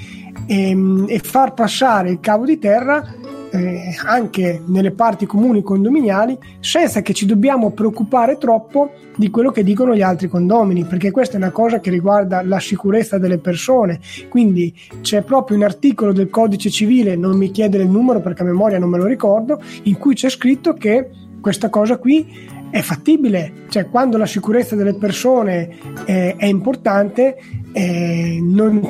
ehm, 0.47 1.07
e, 1.09 1.19
far 1.21 1.55
passare 1.55 2.11
il 2.11 2.21
cavo 2.21 2.45
di 2.45 2.59
terra 2.59 3.03
eh, 3.51 3.95
anche 4.05 4.63
nelle 4.67 4.93
parti 4.93 5.27
comuni 5.27 5.63
condominiali 5.63 6.39
senza 6.61 7.03
che 7.03 7.13
ci 7.13 7.27
dobbiamo 7.27 7.71
preoccupare 7.71 8.39
troppo 8.39 8.93
di 9.17 9.31
quello 9.31 9.51
che 9.51 9.65
dicono 9.65 9.95
gli 9.95 10.03
altri 10.03 10.29
condomini 10.29 10.85
perché 10.85 11.11
questa 11.11 11.35
è 11.35 11.37
una 11.37 11.51
cosa 11.51 11.81
che 11.81 11.91
riguarda 11.91 12.43
la 12.43 12.61
sicurezza 12.61 13.19
delle 13.19 13.39
persone. 13.39 14.01
Quindi 14.29 14.75
c'è 15.01 15.23
proprio 15.23 15.57
un 15.57 15.65
articolo 15.65 16.13
del 16.13 16.31
codice 16.31 16.71
civile 16.71 17.17
non 17.17 17.37
mi 17.37 17.51
chiedere 17.51 17.83
il 17.83 17.91
numero 17.91 18.21
perché 18.21 18.43
a 18.43 18.47
memoria 18.47 18.79
non 18.79 18.89
me 18.89 18.99
lo 18.99 19.07
ricordo 19.07 19.61
in 19.85 19.99
cui 19.99 20.15
c'è 20.15 20.29
scritto 20.29 20.75
che 20.75 21.11
questa 21.41 21.69
cosa 21.69 21.97
qui 21.97 22.59
è 22.71 22.81
fattibile, 22.83 23.65
cioè 23.69 23.89
quando 23.89 24.17
la 24.17 24.27
sicurezza 24.27 24.77
delle 24.77 24.95
persone 24.95 25.77
eh, 26.05 26.37
è 26.37 26.47
importante 26.47 27.37
eh, 27.73 28.39
non 28.41 28.81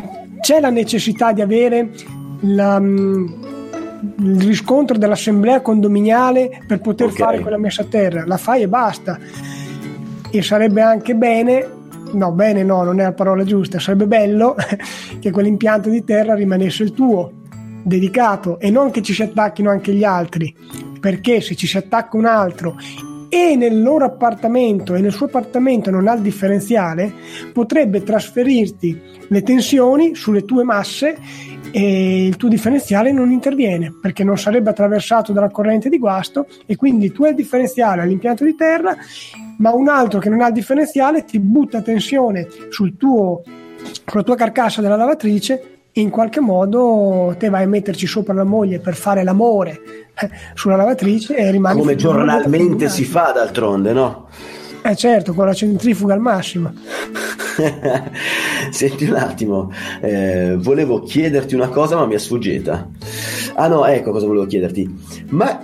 c'è 0.40 0.60
la 0.60 0.70
necessità 0.70 1.32
di 1.32 1.40
avere 1.40 1.90
la, 2.40 2.78
mm, 2.78 3.26
il 4.18 4.40
riscontro 4.42 4.96
dell'assemblea 4.96 5.60
condominiale 5.60 6.62
per 6.66 6.80
poter 6.80 7.08
Ok. 7.08 7.16
fare 7.16 7.40
quella 7.40 7.58
messa 7.58 7.82
a 7.82 7.86
terra, 7.86 8.24
la 8.26 8.36
fai 8.36 8.62
e 8.62 8.68
basta. 8.68 9.18
E 10.30 10.42
sarebbe 10.42 10.80
anche 10.80 11.14
bene, 11.14 11.66
no, 12.12 12.32
bene 12.32 12.62
no, 12.62 12.82
non 12.82 13.00
è 13.00 13.02
la 13.02 13.12
parola 13.12 13.44
giusta, 13.44 13.78
sarebbe 13.78 14.06
bello 14.06 14.54
che 15.18 15.30
quell'impianto 15.30 15.88
di 15.88 16.04
terra 16.04 16.34
rimanesse 16.34 16.82
il 16.82 16.92
tuo, 16.92 17.32
dedicato, 17.82 18.58
e 18.58 18.70
non 18.70 18.90
che 18.90 19.02
ci 19.02 19.12
si 19.12 19.22
attacchino 19.22 19.70
anche 19.70 19.92
gli 19.92 20.04
altri, 20.04 20.54
perché 21.00 21.40
se 21.40 21.54
ci 21.54 21.66
si 21.66 21.76
attacca 21.76 22.16
un 22.16 22.26
altro 22.26 22.76
e 23.30 23.54
nel 23.54 23.80
loro 23.80 24.04
appartamento 24.04 24.96
e 24.96 25.00
nel 25.00 25.12
suo 25.12 25.26
appartamento 25.26 25.90
non 25.90 26.08
ha 26.08 26.14
il 26.14 26.20
differenziale, 26.20 27.12
potrebbe 27.52 28.02
trasferirti 28.02 29.00
le 29.28 29.42
tensioni 29.42 30.16
sulle 30.16 30.44
tue 30.44 30.64
masse 30.64 31.16
e 31.70 32.26
il 32.26 32.36
tuo 32.36 32.48
differenziale 32.48 33.12
non 33.12 33.30
interviene 33.30 33.94
perché 34.02 34.24
non 34.24 34.36
sarebbe 34.36 34.70
attraversato 34.70 35.32
dalla 35.32 35.50
corrente 35.50 35.88
di 35.88 35.98
guasto 35.98 36.48
e 36.66 36.74
quindi 36.74 37.12
tu 37.12 37.22
hai 37.22 37.30
il 37.30 37.36
differenziale 37.36 38.02
all'impianto 38.02 38.44
di 38.44 38.56
terra 38.56 38.96
ma 39.58 39.72
un 39.72 39.88
altro 39.88 40.18
che 40.18 40.28
non 40.28 40.40
ha 40.40 40.48
il 40.48 40.52
differenziale 40.52 41.24
ti 41.24 41.38
butta 41.38 41.80
tensione 41.80 42.48
sul 42.70 42.96
tuo, 42.96 43.42
sulla 44.04 44.24
tua 44.24 44.34
carcassa 44.34 44.80
della 44.80 44.96
lavatrice 44.96 45.79
in 45.92 46.10
qualche 46.10 46.40
modo 46.40 47.34
te 47.38 47.48
vai 47.48 47.64
a 47.64 47.68
metterci 47.68 48.06
sopra 48.06 48.32
la 48.32 48.44
moglie 48.44 48.78
per 48.78 48.94
fare 48.94 49.24
l'amore 49.24 49.80
eh, 50.20 50.30
sulla 50.54 50.76
lavatrice 50.76 51.36
e 51.36 51.50
rimani 51.50 51.80
Come 51.80 51.96
giornalmente 51.96 52.88
si 52.88 53.04
fa 53.04 53.32
d'altronde, 53.32 53.92
no? 53.92 54.28
eh 54.82 54.96
certo 54.96 55.34
con 55.34 55.44
la 55.44 55.52
centrifuga 55.52 56.14
al 56.14 56.20
massimo 56.20 56.72
Senti 58.70 59.04
un 59.04 59.16
attimo, 59.16 59.70
eh, 60.00 60.56
volevo 60.58 61.02
chiederti 61.02 61.54
una 61.54 61.68
cosa 61.68 61.96
ma 61.96 62.06
mi 62.06 62.14
è 62.14 62.18
sfuggita. 62.18 62.88
Ah 63.54 63.66
no, 63.68 63.84
ecco 63.84 64.12
cosa 64.12 64.26
volevo 64.26 64.46
chiederti. 64.46 64.88
Ma 65.30 65.62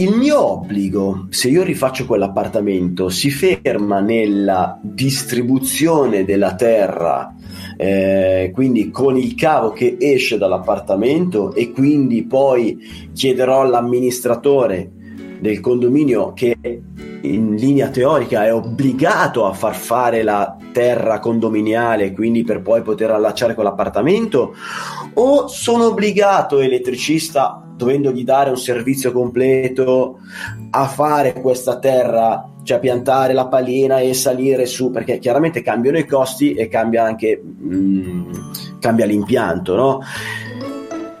il 0.00 0.16
mio 0.16 0.52
obbligo, 0.52 1.26
se 1.28 1.48
io 1.48 1.62
rifaccio 1.62 2.06
quell'appartamento, 2.06 3.10
si 3.10 3.30
ferma 3.30 4.00
nella 4.00 4.78
distribuzione 4.80 6.24
della 6.24 6.54
terra, 6.54 7.34
eh, 7.76 8.50
quindi 8.54 8.90
con 8.90 9.18
il 9.18 9.34
cavo 9.34 9.72
che 9.72 9.98
esce 10.00 10.38
dall'appartamento 10.38 11.52
e 11.52 11.70
quindi 11.70 12.24
poi 12.24 13.10
chiederò 13.12 13.60
all'amministratore 13.60 14.90
del 15.38 15.60
condominio 15.60 16.32
che 16.32 16.56
in 17.22 17.54
linea 17.56 17.88
teorica 17.88 18.46
è 18.46 18.54
obbligato 18.54 19.44
a 19.44 19.52
far 19.52 19.74
fare 19.74 20.22
la 20.22 20.56
terra 20.72 21.18
condominiale, 21.18 22.12
quindi 22.12 22.42
per 22.42 22.62
poi 22.62 22.80
poter 22.80 23.10
allacciare 23.10 23.54
quell'appartamento, 23.54 24.54
o 25.14 25.46
sono 25.46 25.88
obbligato 25.88 26.60
elettricista, 26.60 27.69
dovendogli 27.80 28.24
dare 28.24 28.50
un 28.50 28.58
servizio 28.58 29.10
completo, 29.10 30.18
a 30.70 30.86
fare 30.86 31.32
questa 31.32 31.78
terra, 31.78 32.46
cioè 32.62 32.78
piantare 32.78 33.32
la 33.32 33.46
palina 33.46 34.00
e 34.00 34.12
salire 34.12 34.66
su, 34.66 34.90
perché 34.90 35.18
chiaramente 35.18 35.62
cambiano 35.62 35.96
i 35.96 36.04
costi 36.06 36.52
e 36.52 36.68
cambia 36.68 37.04
anche 37.04 37.42
mm, 37.42 38.32
cambia 38.78 39.06
l'impianto, 39.06 39.74
no? 39.74 40.00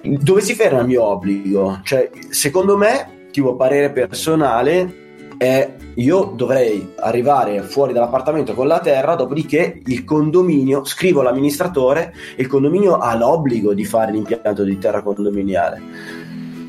Dove 0.02 0.40
si 0.42 0.54
ferma 0.54 0.80
il 0.80 0.86
mio 0.86 1.04
obbligo? 1.04 1.80
Cioè, 1.82 2.10
secondo 2.28 2.76
me, 2.76 3.28
tipo 3.30 3.56
parere 3.56 3.90
personale, 3.90 5.00
è 5.38 5.74
io 5.94 6.32
dovrei 6.36 6.92
arrivare 6.96 7.62
fuori 7.62 7.94
dall'appartamento 7.94 8.54
con 8.54 8.66
la 8.66 8.80
terra, 8.80 9.14
dopodiché 9.14 9.80
il 9.86 10.04
condominio, 10.04 10.84
scrivo 10.84 11.20
all'amministratore 11.20 12.14
il 12.36 12.46
condominio 12.46 12.98
ha 12.98 13.16
l'obbligo 13.16 13.72
di 13.72 13.84
fare 13.84 14.12
l'impianto 14.12 14.64
di 14.64 14.78
terra 14.78 15.02
condominiale. 15.02 16.19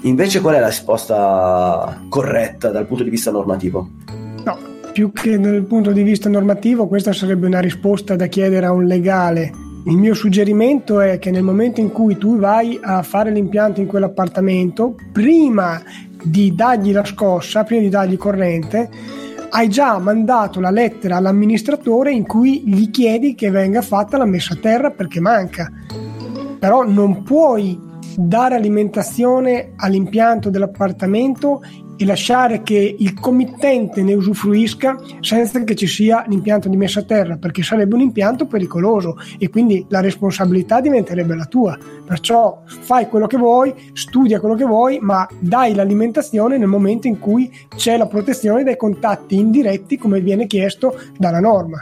Invece 0.04 0.42
qual 0.42 0.56
è 0.56 0.60
la 0.60 0.68
risposta 0.68 2.02
corretta 2.10 2.70
dal 2.70 2.88
punto 2.88 3.04
di 3.04 3.12
vista 3.12 3.30
normativo? 3.30 3.90
No, 4.44 4.58
più 4.92 5.12
che 5.12 5.40
dal 5.40 5.64
punto 5.64 5.92
di 5.92 6.02
vista 6.02 6.28
normativo, 6.28 6.88
questa 6.88 7.14
sarebbe 7.14 7.46
una 7.46 7.60
risposta 7.60 8.16
da 8.16 8.26
chiedere 8.26 8.66
a 8.66 8.72
un 8.72 8.86
legale. 8.86 9.52
Il 9.86 9.98
mio 9.98 10.16
suggerimento 10.16 11.00
è 11.02 11.20
che 11.20 11.30
nel 11.30 11.44
momento 11.44 11.82
in 11.82 11.92
cui 11.92 12.18
tu 12.18 12.40
vai 12.40 12.80
a 12.82 13.04
fare 13.04 13.30
l'impianto 13.32 13.80
in 13.80 13.86
quell'appartamento, 13.86 14.96
prima 15.12 15.80
di 16.24 16.56
dargli 16.56 16.92
la 16.92 17.06
scossa, 17.06 17.64
prima 17.64 17.82
di 17.82 17.90
dargli 17.90 18.18
corrente, 18.18 18.90
hai 19.52 19.70
già 19.70 20.00
mandato 20.00 20.60
la 20.60 20.72
lettera 20.72 21.18
all'amministratore 21.18 22.12
in 22.12 22.26
cui 22.26 22.64
gli 22.66 22.90
chiedi 22.90 23.36
che 23.36 23.52
venga 23.52 23.82
fatta 23.82 24.18
la 24.18 24.26
messa 24.26 24.56
a 24.56 24.58
terra 24.60 24.90
perché 24.90 25.20
manca. 25.20 25.72
Però 26.58 26.84
non 26.88 27.22
puoi 27.24 27.90
dare 28.18 28.56
alimentazione 28.56 29.74
all'impianto 29.76 30.50
dell'appartamento 30.50 31.62
e 32.02 32.06
lasciare 32.06 32.64
che 32.64 32.96
il 32.98 33.14
committente 33.14 34.02
ne 34.02 34.16
usufruisca 34.16 34.98
senza 35.20 35.64
che 35.64 35.76
ci 35.76 35.86
sia 35.86 36.26
l'impianto 36.28 36.68
di 36.68 36.76
messa 36.76 37.02
a 37.02 37.04
terra, 37.04 37.38
perché 37.38 37.62
sarebbe 37.62 37.94
un 37.94 38.02
impianto 38.02 38.48
pericoloso 38.48 39.18
e 39.38 39.50
quindi 39.50 39.86
la 39.88 40.02
responsabilità 40.02 40.82
diventerebbe 40.82 41.36
la 41.36 41.46
tua. 41.46 41.78
Perciò 42.04 42.64
fai 42.66 43.08
quello 43.08 43.28
che 43.28 43.38
vuoi, 43.38 43.74
studia 43.94 44.40
quello 44.40 44.56
che 44.56 44.66
vuoi, 44.66 44.98
ma 45.00 45.28
dai 45.40 45.76
l'alimentazione 45.76 46.58
nel 46.58 46.68
momento 46.68 47.06
in 47.06 47.20
cui 47.20 47.52
c'è 47.76 47.98
la 47.98 48.08
protezione 48.08 48.64
dai 48.64 48.78
contatti 48.78 49.36
indiretti 49.36 49.98
come 49.98 50.22
viene 50.22 50.48
chiesto 50.48 51.00
dalla 51.20 51.40
norma. 51.40 51.80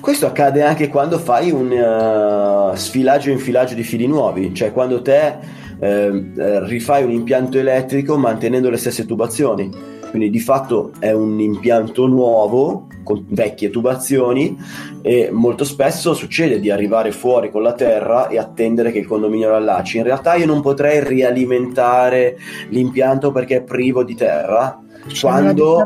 Questo 0.00 0.26
accade 0.26 0.62
anche 0.62 0.88
quando 0.88 1.18
fai 1.18 1.50
un 1.50 1.70
uh, 1.70 2.74
sfilaggio 2.74 3.30
e 3.30 3.32
infilaggio 3.32 3.74
di 3.74 3.82
fili 3.82 4.06
nuovi, 4.06 4.54
cioè 4.54 4.72
quando 4.72 5.02
te 5.02 5.60
eh, 5.82 6.60
rifai 6.64 7.02
un 7.02 7.10
impianto 7.10 7.58
elettrico 7.58 8.16
mantenendo 8.16 8.70
le 8.70 8.76
stesse 8.76 9.04
tubazioni. 9.04 9.70
Quindi 10.10 10.30
di 10.30 10.40
fatto 10.40 10.92
è 10.98 11.10
un 11.10 11.40
impianto 11.40 12.06
nuovo 12.06 12.86
con 13.02 13.24
vecchie 13.28 13.70
tubazioni 13.70 14.56
e 15.00 15.30
molto 15.32 15.64
spesso 15.64 16.12
succede 16.12 16.60
di 16.60 16.70
arrivare 16.70 17.12
fuori 17.12 17.50
con 17.50 17.62
la 17.62 17.72
terra 17.72 18.28
e 18.28 18.38
attendere 18.38 18.92
che 18.92 18.98
il 18.98 19.06
condominio 19.06 19.48
lo 19.48 19.56
allacci. 19.56 19.96
In 19.96 20.04
realtà 20.04 20.34
io 20.34 20.46
non 20.46 20.60
potrei 20.60 21.02
rialimentare 21.02 22.36
l'impianto 22.68 23.32
perché 23.32 23.56
è 23.56 23.62
privo 23.62 24.04
di 24.04 24.14
terra 24.14 24.78
quando, 25.20 25.84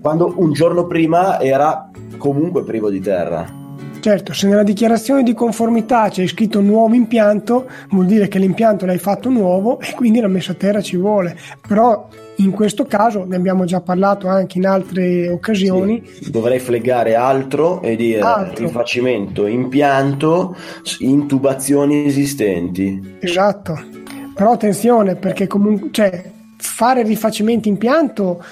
quando 0.00 0.34
un 0.36 0.52
giorno 0.52 0.86
prima 0.86 1.40
era 1.40 1.90
comunque 2.16 2.64
privo 2.64 2.90
di 2.90 3.00
terra. 3.00 3.58
Certo, 4.00 4.32
se 4.32 4.48
nella 4.48 4.62
dichiarazione 4.62 5.22
di 5.22 5.34
conformità 5.34 6.08
c'è 6.08 6.26
scritto 6.26 6.62
nuovo 6.62 6.94
impianto, 6.94 7.68
vuol 7.90 8.06
dire 8.06 8.28
che 8.28 8.38
l'impianto 8.38 8.86
l'hai 8.86 8.98
fatto 8.98 9.28
nuovo 9.28 9.78
e 9.78 9.92
quindi 9.94 10.20
la 10.20 10.28
messa 10.28 10.52
a 10.52 10.54
terra 10.54 10.80
ci 10.80 10.96
vuole. 10.96 11.36
Però 11.68 12.08
in 12.36 12.50
questo 12.52 12.86
caso, 12.86 13.24
ne 13.24 13.36
abbiamo 13.36 13.66
già 13.66 13.82
parlato 13.82 14.26
anche 14.26 14.56
in 14.56 14.66
altre 14.66 15.28
occasioni. 15.28 16.02
Sì, 16.06 16.30
dovrei 16.30 16.58
flegare 16.58 17.14
altro 17.14 17.82
e 17.82 17.96
dire 17.96 18.20
altro. 18.20 18.64
rifacimento 18.64 19.46
impianto 19.46 20.56
intubazioni 21.00 22.06
esistenti. 22.06 23.16
Esatto. 23.20 23.78
Però 24.34 24.52
attenzione 24.52 25.16
perché 25.16 25.46
comunque 25.46 25.90
cioè, 25.90 26.30
fare 26.56 27.02
rifacimento 27.02 27.68
impianto 27.68 28.42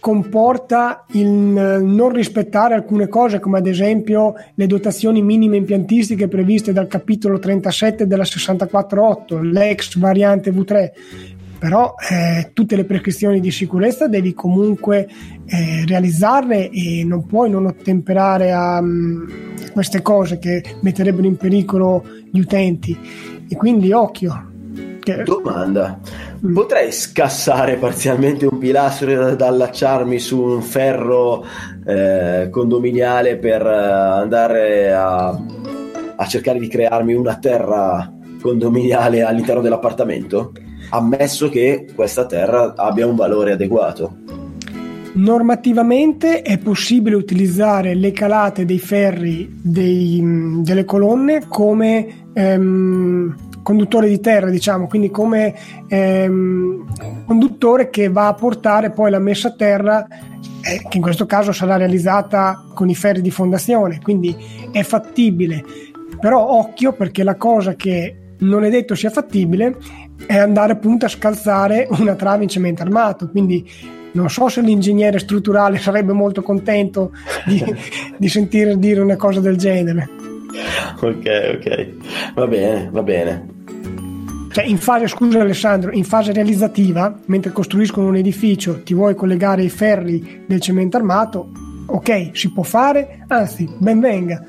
comporta 0.00 1.04
il 1.12 1.28
non 1.28 2.10
rispettare 2.10 2.74
alcune 2.74 3.08
cose 3.08 3.40
come 3.40 3.58
ad 3.58 3.66
esempio 3.66 4.34
le 4.54 4.66
dotazioni 4.66 5.22
minime 5.22 5.56
impiantistiche 5.56 6.28
previste 6.28 6.72
dal 6.72 6.86
capitolo 6.86 7.38
37 7.38 8.06
della 8.06 8.24
648, 8.24 9.40
l'ex 9.40 9.98
variante 9.98 10.52
V3 10.52 10.90
però 11.58 11.94
eh, 12.08 12.50
tutte 12.52 12.76
le 12.76 12.84
prescrizioni 12.84 13.40
di 13.40 13.50
sicurezza 13.50 14.06
devi 14.06 14.32
comunque 14.32 15.08
eh, 15.44 15.84
realizzarle 15.86 16.70
e 16.70 17.02
non 17.04 17.26
puoi 17.26 17.50
non 17.50 17.66
ottemperare 17.66 18.52
a 18.52 18.78
um, 18.78 19.26
queste 19.72 20.00
cose 20.00 20.38
che 20.38 20.62
metterebbero 20.82 21.26
in 21.26 21.36
pericolo 21.36 22.04
gli 22.30 22.38
utenti. 22.38 22.96
E 23.48 23.56
quindi 23.56 23.90
occhio 23.92 24.47
che... 25.08 25.22
Domanda. 25.22 25.98
Potrei 26.52 26.92
scassare 26.92 27.76
parzialmente 27.76 28.46
un 28.46 28.58
pilastro 28.58 29.34
da 29.34 29.46
allacciarmi 29.46 30.18
su 30.18 30.40
un 30.42 30.62
ferro 30.62 31.44
eh, 31.86 32.48
condominiale 32.50 33.38
per 33.38 33.64
eh, 33.66 33.74
andare 33.74 34.92
a, 34.92 35.28
a 36.16 36.26
cercare 36.26 36.58
di 36.58 36.68
crearmi 36.68 37.14
una 37.14 37.36
terra 37.36 38.12
condominiale 38.40 39.22
all'interno 39.22 39.62
dell'appartamento? 39.62 40.52
Ammesso 40.90 41.48
che 41.48 41.86
questa 41.94 42.26
terra 42.26 42.74
abbia 42.76 43.06
un 43.06 43.16
valore 43.16 43.52
adeguato. 43.52 44.16
Normativamente 45.14 46.42
è 46.42 46.58
possibile 46.58 47.16
utilizzare 47.16 47.94
le 47.94 48.12
calate 48.12 48.64
dei 48.64 48.78
ferri 48.78 49.58
dei, 49.60 50.20
delle 50.62 50.84
colonne 50.84 51.46
come 51.48 52.28
ehm, 52.32 53.47
conduttore 53.68 54.08
di 54.08 54.18
terra, 54.18 54.48
diciamo, 54.48 54.86
quindi 54.86 55.10
come 55.10 55.54
ehm, 55.88 56.86
conduttore 57.26 57.90
che 57.90 58.08
va 58.08 58.28
a 58.28 58.32
portare 58.32 58.90
poi 58.92 59.10
la 59.10 59.18
messa 59.18 59.48
a 59.48 59.54
terra, 59.54 60.06
eh, 60.08 60.86
che 60.88 60.96
in 60.96 61.02
questo 61.02 61.26
caso 61.26 61.52
sarà 61.52 61.76
realizzata 61.76 62.64
con 62.72 62.88
i 62.88 62.94
ferri 62.94 63.20
di 63.20 63.30
fondazione, 63.30 64.00
quindi 64.00 64.34
è 64.72 64.82
fattibile. 64.82 65.62
Però 66.18 66.48
occhio 66.48 66.94
perché 66.94 67.22
la 67.22 67.34
cosa 67.34 67.74
che 67.74 68.16
non 68.38 68.64
è 68.64 68.70
detto 68.70 68.94
sia 68.94 69.10
fattibile 69.10 69.76
è 70.24 70.38
andare 70.38 70.72
appunto 70.72 71.04
a 71.04 71.10
scalzare 71.10 71.88
una 71.90 72.14
trave 72.14 72.44
in 72.44 72.48
cemento 72.48 72.80
armato, 72.80 73.28
quindi 73.28 73.70
non 74.12 74.30
so 74.30 74.48
se 74.48 74.62
l'ingegnere 74.62 75.18
strutturale 75.18 75.76
sarebbe 75.76 76.14
molto 76.14 76.40
contento 76.40 77.12
di, 77.44 77.62
di 78.16 78.28
sentire 78.30 78.78
dire 78.78 79.02
una 79.02 79.16
cosa 79.16 79.40
del 79.40 79.58
genere. 79.58 80.08
Ok, 81.02 81.58
ok, 81.58 82.32
va 82.34 82.46
bene, 82.46 82.88
va 82.90 83.02
bene. 83.02 83.56
Cioè, 84.58 84.66
in 84.66 84.78
fase, 84.78 85.06
scusa 85.06 85.38
Alessandro, 85.38 85.92
in 85.92 86.02
fase 86.02 86.32
realizzativa, 86.32 87.16
mentre 87.26 87.52
costruiscono 87.52 88.08
un 88.08 88.16
edificio, 88.16 88.82
ti 88.82 88.92
vuoi 88.92 89.14
collegare 89.14 89.62
i 89.62 89.68
ferri 89.68 90.42
del 90.48 90.60
cemento 90.60 90.96
armato, 90.96 91.50
ok, 91.86 92.30
si 92.32 92.50
può 92.50 92.64
fare, 92.64 93.24
anzi, 93.28 93.72
ben 93.78 94.00
venga. 94.00 94.44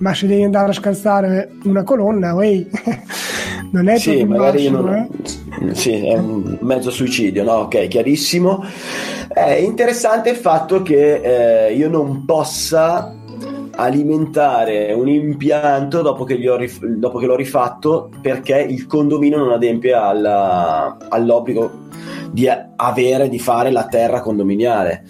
Ma 0.00 0.12
se 0.12 0.26
devi 0.26 0.42
andare 0.42 0.68
a 0.68 0.74
scalzare 0.74 1.52
una 1.62 1.82
colonna, 1.82 2.34
wey, 2.34 2.68
non 3.72 3.88
è 3.88 3.96
sì, 3.96 4.22
magari 4.24 4.68
basso, 4.68 4.82
non... 4.82 4.94
eh? 4.94 5.74
Sì, 5.74 5.92
è 5.92 6.18
un 6.18 6.58
mezzo 6.60 6.90
suicidio, 6.90 7.42
no? 7.42 7.52
Ok, 7.52 7.88
chiarissimo. 7.88 8.62
È 9.28 9.52
interessante 9.52 10.28
il 10.28 10.36
fatto 10.36 10.82
che 10.82 11.68
eh, 11.68 11.74
io 11.74 11.88
non 11.88 12.26
possa 12.26 13.14
alimentare 13.76 14.92
un 14.92 15.08
impianto 15.08 16.02
dopo 16.02 16.24
che, 16.24 16.36
rif- 16.56 16.84
dopo 16.84 17.18
che 17.18 17.26
l'ho 17.26 17.36
rifatto 17.36 18.10
perché 18.20 18.58
il 18.58 18.86
condominio 18.86 19.38
non 19.38 19.52
adempie 19.52 19.92
alla, 19.92 20.96
all'obbligo 21.08 21.82
di 22.30 22.48
avere, 22.76 23.28
di 23.28 23.38
fare 23.38 23.70
la 23.70 23.86
terra 23.86 24.20
condominiale. 24.20 25.04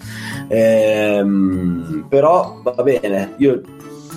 Ehm, 0.47 2.05
però 2.07 2.59
va 2.63 2.83
bene, 2.83 3.33
io 3.37 3.61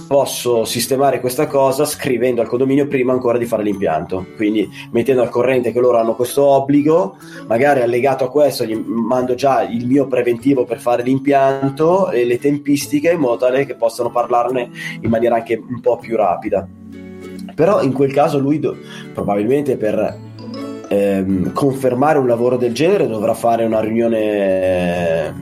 posso 0.09 0.65
sistemare 0.65 1.21
questa 1.21 1.47
cosa 1.47 1.85
scrivendo 1.85 2.41
al 2.41 2.49
condominio 2.49 2.89
prima 2.89 3.13
ancora 3.13 3.37
di 3.37 3.45
fare 3.45 3.63
l'impianto, 3.63 4.29
quindi 4.37 4.67
mettendo 4.91 5.21
al 5.21 5.29
corrente 5.29 5.71
che 5.71 5.81
loro 5.81 5.99
hanno 5.99 6.15
questo 6.15 6.43
obbligo, 6.45 7.19
magari 7.47 7.83
allegato 7.83 8.25
a 8.25 8.31
questo 8.31 8.65
gli 8.65 8.75
mando 8.75 9.35
già 9.35 9.63
il 9.63 9.87
mio 9.87 10.07
preventivo 10.07 10.65
per 10.65 10.81
fare 10.81 11.03
l'impianto 11.03 12.11
e 12.11 12.25
le 12.25 12.39
tempistiche 12.39 13.11
in 13.11 13.21
modo 13.21 13.37
tale 13.37 13.67
che 13.67 13.75
possano 13.75 14.11
parlarne 14.11 14.71
in 15.03 15.11
maniera 15.11 15.35
anche 15.37 15.63
un 15.63 15.81
po' 15.81 15.99
più 15.99 16.17
rapida. 16.17 16.67
Però 17.55 17.83
in 17.83 17.93
quel 17.93 18.13
caso 18.13 18.39
lui 18.39 18.59
do- 18.59 18.77
probabilmente 19.13 19.77
per 19.77 20.19
ehm, 20.89 21.53
confermare 21.53 22.19
un 22.19 22.27
lavoro 22.27 22.57
del 22.57 22.73
genere 22.73 23.07
dovrà 23.07 23.35
fare 23.35 23.67
una 23.67 23.81
riunione 23.81 25.35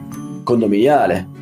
condominiale 0.43 1.35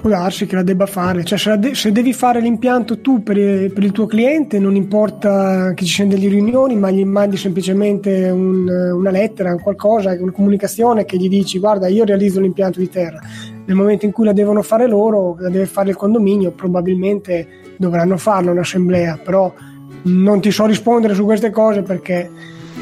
può 0.00 0.08
darsi 0.08 0.46
che 0.46 0.54
la 0.54 0.62
debba 0.62 0.86
fare, 0.86 1.24
cioè 1.24 1.38
se, 1.38 1.58
de- 1.58 1.74
se 1.74 1.92
devi 1.92 2.14
fare 2.14 2.40
l'impianto 2.40 3.00
tu 3.00 3.22
per, 3.22 3.36
per, 3.70 3.84
il 3.84 3.92
tuo 3.92 4.06
cliente 4.06 4.58
non 4.58 4.74
importa 4.74 5.72
che 5.74 5.84
ci 5.84 5.92
siano 5.92 6.10
delle 6.10 6.28
riunioni, 6.28 6.74
ma 6.74 6.90
gli 6.90 7.04
mandi 7.04 7.36
semplicemente 7.36 8.30
un, 8.30 8.66
una 8.66 9.10
lettera, 9.10 9.54
qualcosa, 9.56 10.16
una 10.18 10.32
comunicazione 10.32 11.04
che 11.04 11.18
gli 11.18 11.28
dici 11.28 11.58
guarda 11.58 11.86
io 11.88 12.04
realizzo 12.04 12.40
l'impianto 12.40 12.80
di 12.80 12.88
terra, 12.88 13.20
nel 13.66 13.76
momento 13.76 14.06
in 14.06 14.12
cui 14.12 14.24
la 14.24 14.32
devono 14.32 14.62
fare 14.62 14.86
loro, 14.86 15.36
la 15.38 15.50
deve 15.50 15.66
fare 15.66 15.90
il 15.90 15.96
condominio, 15.96 16.52
probabilmente 16.52 17.46
dovranno 17.76 18.16
farlo 18.16 18.52
un'assemblea, 18.52 19.20
però 19.22 19.52
non 20.02 20.40
ti 20.40 20.50
so 20.50 20.64
rispondere 20.64 21.12
su 21.12 21.24
queste 21.24 21.50
cose 21.50 21.82
perché 21.82 22.30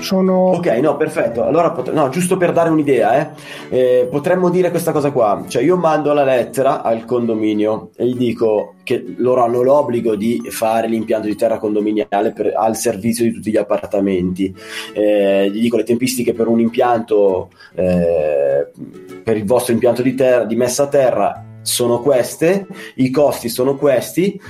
sono... 0.00 0.50
Ok, 0.50 0.66
no, 0.66 0.96
perfetto. 0.96 1.44
Allora, 1.44 1.70
pot- 1.70 1.92
no, 1.92 2.08
giusto 2.08 2.37
per 2.37 2.52
dare 2.52 2.70
un'idea, 2.70 3.18
eh, 3.18 3.28
eh, 3.68 4.08
potremmo 4.11 4.50
dire 4.50 4.70
questa 4.70 4.92
cosa 4.92 5.11
qua. 5.11 5.44
Cioè, 5.46 5.62
io 5.62 5.76
mando 5.76 6.12
la 6.12 6.24
lettera 6.24 6.82
al 6.82 7.04
condominio 7.04 7.90
e 7.96 8.06
gli 8.06 8.16
dico 8.16 8.74
che 8.82 9.14
loro 9.18 9.42
hanno 9.42 9.62
l'obbligo 9.62 10.16
di 10.16 10.42
fare 10.48 10.88
l'impianto 10.88 11.26
di 11.26 11.37
terra 11.37 11.58
condominiale 11.58 12.32
per, 12.32 12.52
al 12.56 12.76
servizio 12.76 13.24
di 13.24 13.32
tutti 13.32 13.50
gli 13.50 13.56
appartamenti. 13.56 14.54
Eh, 14.94 15.50
gli 15.50 15.61
dico 15.61 15.76
le 15.76 15.84
tempistiche 15.84 16.32
per 16.32 16.46
un 16.46 16.61
impianto, 16.61 17.50
eh, 17.74 18.68
per 19.22 19.37
il 19.37 19.44
vostro 19.44 19.72
impianto 19.72 20.02
di, 20.02 20.14
terra, 20.14 20.44
di 20.44 20.56
messa 20.56 20.84
a 20.84 20.88
terra 20.88 21.44
sono 21.61 22.00
queste, 22.00 22.66
i 22.94 23.11
costi 23.11 23.48
sono 23.50 23.76
questi 23.76 24.40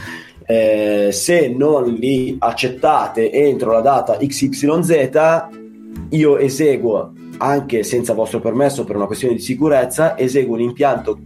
eh, 0.51 1.11
se 1.13 1.49
non 1.49 1.93
li 1.93 2.35
accettate 2.39 3.31
entro 3.31 3.71
la 3.71 3.83
data 3.83 4.17
XYZ 4.17 5.47
io 6.11 6.39
eseguo 6.39 7.13
anche 7.37 7.83
senza 7.83 8.15
vostro 8.15 8.41
permesso 8.41 8.85
per 8.85 8.97
una 8.97 9.05
questione 9.05 9.35
di 9.35 9.41
sicurezza, 9.41 10.17
eseguo 10.17 10.55
un 10.55 10.63
impianto 10.63 11.19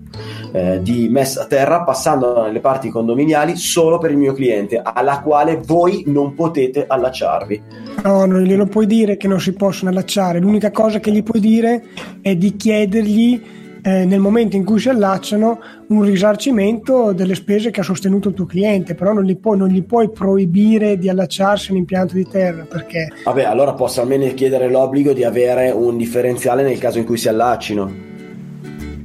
eh, 0.53 0.83
di 0.83 1.09
messa 1.09 1.43
a 1.43 1.47
terra 1.47 1.83
passando 1.85 2.43
nelle 2.43 2.61
parti 2.61 2.91
condominiali 2.91 3.57
solo 3.57 3.99
per 3.99 4.11
il 4.11 4.17
mio 4.17 4.33
cliente, 4.33 4.81
alla 4.83 5.21
quale 5.21 5.63
voi 5.65 6.03
non 6.07 6.35
potete 6.35 6.85
allacciarvi. 6.87 7.63
No, 8.03 8.27
non 8.27 8.43
glielo 8.43 8.67
puoi 8.67 8.87
dire 8.87 9.17
che 9.17 9.29
non 9.29 9.41
si 9.41 9.53
possono 9.53 9.91
allacciare, 9.91 10.41
l'unica 10.41 10.73
cosa 10.73 10.99
che 10.99 11.13
gli 11.13 11.23
puoi 11.23 11.41
dire 11.41 11.85
è 12.21 12.35
di 12.35 12.57
chiedergli 12.57 13.61
eh, 13.83 14.05
nel 14.05 14.21
momento 14.21 14.57
in 14.57 14.65
cui 14.65 14.79
si 14.79 14.89
allacciano 14.89 15.61
un 15.89 16.03
risarcimento 16.03 17.13
delle 17.13 17.35
spese 17.35 17.71
che 17.71 17.81
ha 17.81 17.85
sostenuto 17.85 18.29
il 18.29 18.35
tuo 18.35 18.47
cliente, 18.47 18.95
però 18.95 19.13
non 19.13 19.25
puoi, 19.41 19.59
non 19.59 19.69
gli 19.69 19.83
puoi 19.83 20.11
proibire 20.11 20.97
di 20.99 21.09
allacciarsi 21.09 21.73
un 21.73 21.79
impianto 21.79 22.15
di 22.15 22.27
terra 22.27 22.65
perché... 22.65 23.09
Vabbè, 23.25 23.45
allora 23.45 23.75
posso 23.75 24.01
almeno 24.01 24.25
chiedere 24.35 24.71
l'obbligo 24.71 25.13
di 25.13 25.25
avere 25.25 25.71
un 25.71 25.97
differenziale 25.97 26.63
nel 26.63 26.79
caso 26.79 26.99
in 26.99 27.05
cui 27.05 27.19
si 27.19 27.29
allaccino. 27.29 28.11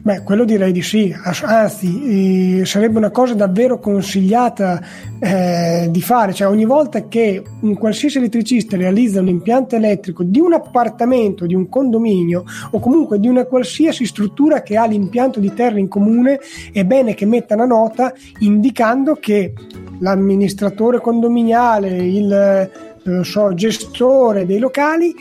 Beh, 0.08 0.24
quello 0.24 0.46
direi 0.46 0.72
di 0.72 0.82
sì, 0.82 1.13
anzi 1.43 2.63
sarebbe 2.63 2.98
una 2.98 3.10
cosa 3.10 3.34
davvero 3.34 3.78
consigliata 3.78 4.82
eh, 5.20 5.89
di 5.91 6.02
fare, 6.02 6.32
cioè 6.32 6.48
ogni 6.48 6.63
volta 6.63 7.10
che 7.10 7.43
un 7.60 7.76
qualsiasi 7.76 8.17
elettricista 8.20 8.78
realizza 8.78 9.20
un 9.20 9.28
impianto 9.28 9.76
elettrico 9.76 10.24
di 10.24 10.39
un 10.39 10.54
appartamento, 10.54 11.46
di 11.46 11.56
un 11.56 11.67
condominio 11.67 12.46
o 12.72 12.80
comunque 12.80 13.20
di 13.20 13.28
una 13.28 13.43
qualsiasi 13.43 14.06
struttura 14.06 14.62
che 14.62 14.78
ha 14.78 14.86
l'impianto 14.86 15.41
di 15.41 15.54
terra 15.54 15.78
in 15.78 15.89
comune, 15.89 16.39
è 16.72 16.86
bene 16.86 17.13
che 17.13 17.26
metta 17.26 17.56
una 17.56 17.65
nota 17.65 18.13
indicando 18.39 19.15
che 19.15 19.52
l'amministratore 20.00 21.02
condominiale, 21.02 21.89
il 21.98 22.96
so, 23.24 23.54
gestore 23.54 24.46
dei 24.46 24.60
locali 24.60 25.13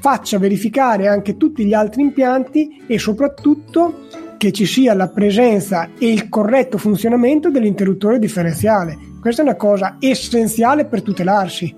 faccia 0.00 0.38
verificare 0.38 1.08
anche 1.08 1.36
tutti 1.36 1.64
gli 1.64 1.74
altri 1.74 2.02
impianti 2.02 2.84
e 2.86 2.98
soprattutto 2.98 4.06
che 4.36 4.52
ci 4.52 4.66
sia 4.66 4.94
la 4.94 5.08
presenza 5.08 5.90
e 5.98 6.10
il 6.10 6.28
corretto 6.28 6.78
funzionamento 6.78 7.50
dell'interruttore 7.50 8.18
differenziale. 8.18 8.96
Questa 9.20 9.42
è 9.42 9.44
una 9.44 9.56
cosa 9.56 9.96
essenziale 9.98 10.84
per 10.86 11.02
tutelarsi. 11.02 11.77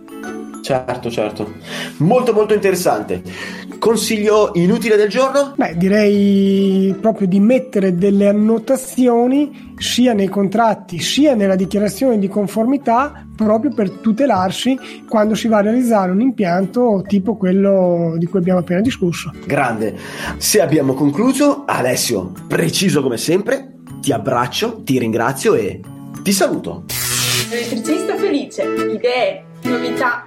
Certo, 0.61 1.11
certo. 1.11 1.53
Molto 1.99 2.33
molto 2.33 2.55
interessante. 2.55 3.23
Consiglio 3.79 4.51
inutile 4.55 4.97
del 4.97 5.09
giorno? 5.09 5.55
Beh, 5.57 5.75
direi 5.77 6.95
proprio 7.01 7.27
di 7.27 7.41
mettere 7.41 7.95
delle 7.95 8.29
annotazioni 8.29 9.73
sia 9.79 10.13
nei 10.13 10.29
contratti 10.29 10.99
sia 11.01 11.35
nella 11.35 11.57
dichiarazione 11.57 12.19
di 12.19 12.29
conformità 12.29 13.27
proprio 13.35 13.73
per 13.73 13.91
tutelarsi 13.91 14.79
quando 15.09 15.35
si 15.35 15.49
va 15.49 15.59
a 15.59 15.63
realizzare 15.63 16.11
un 16.11 16.21
impianto 16.21 17.03
tipo 17.07 17.37
quello 17.37 18.17
di 18.19 18.27
cui 18.27 18.39
abbiamo 18.39 18.59
appena 18.59 18.83
discusso. 18.83 19.33
Grande. 19.47 19.97
Se 20.37 20.61
abbiamo 20.61 20.93
concluso, 20.93 21.65
Alessio, 21.67 22.33
preciso 22.47 23.01
come 23.01 23.17
sempre, 23.17 23.77
ti 24.03 24.13
abbraccio, 24.13 24.83
ti 24.83 24.99
ringrazio 24.99 25.55
e 25.55 25.81
ti 26.23 26.33
saluto. 26.33 26.85
Elettricista 27.51 28.17
felice, 28.17 28.63
idee, 28.63 29.45
novità, 29.63 30.27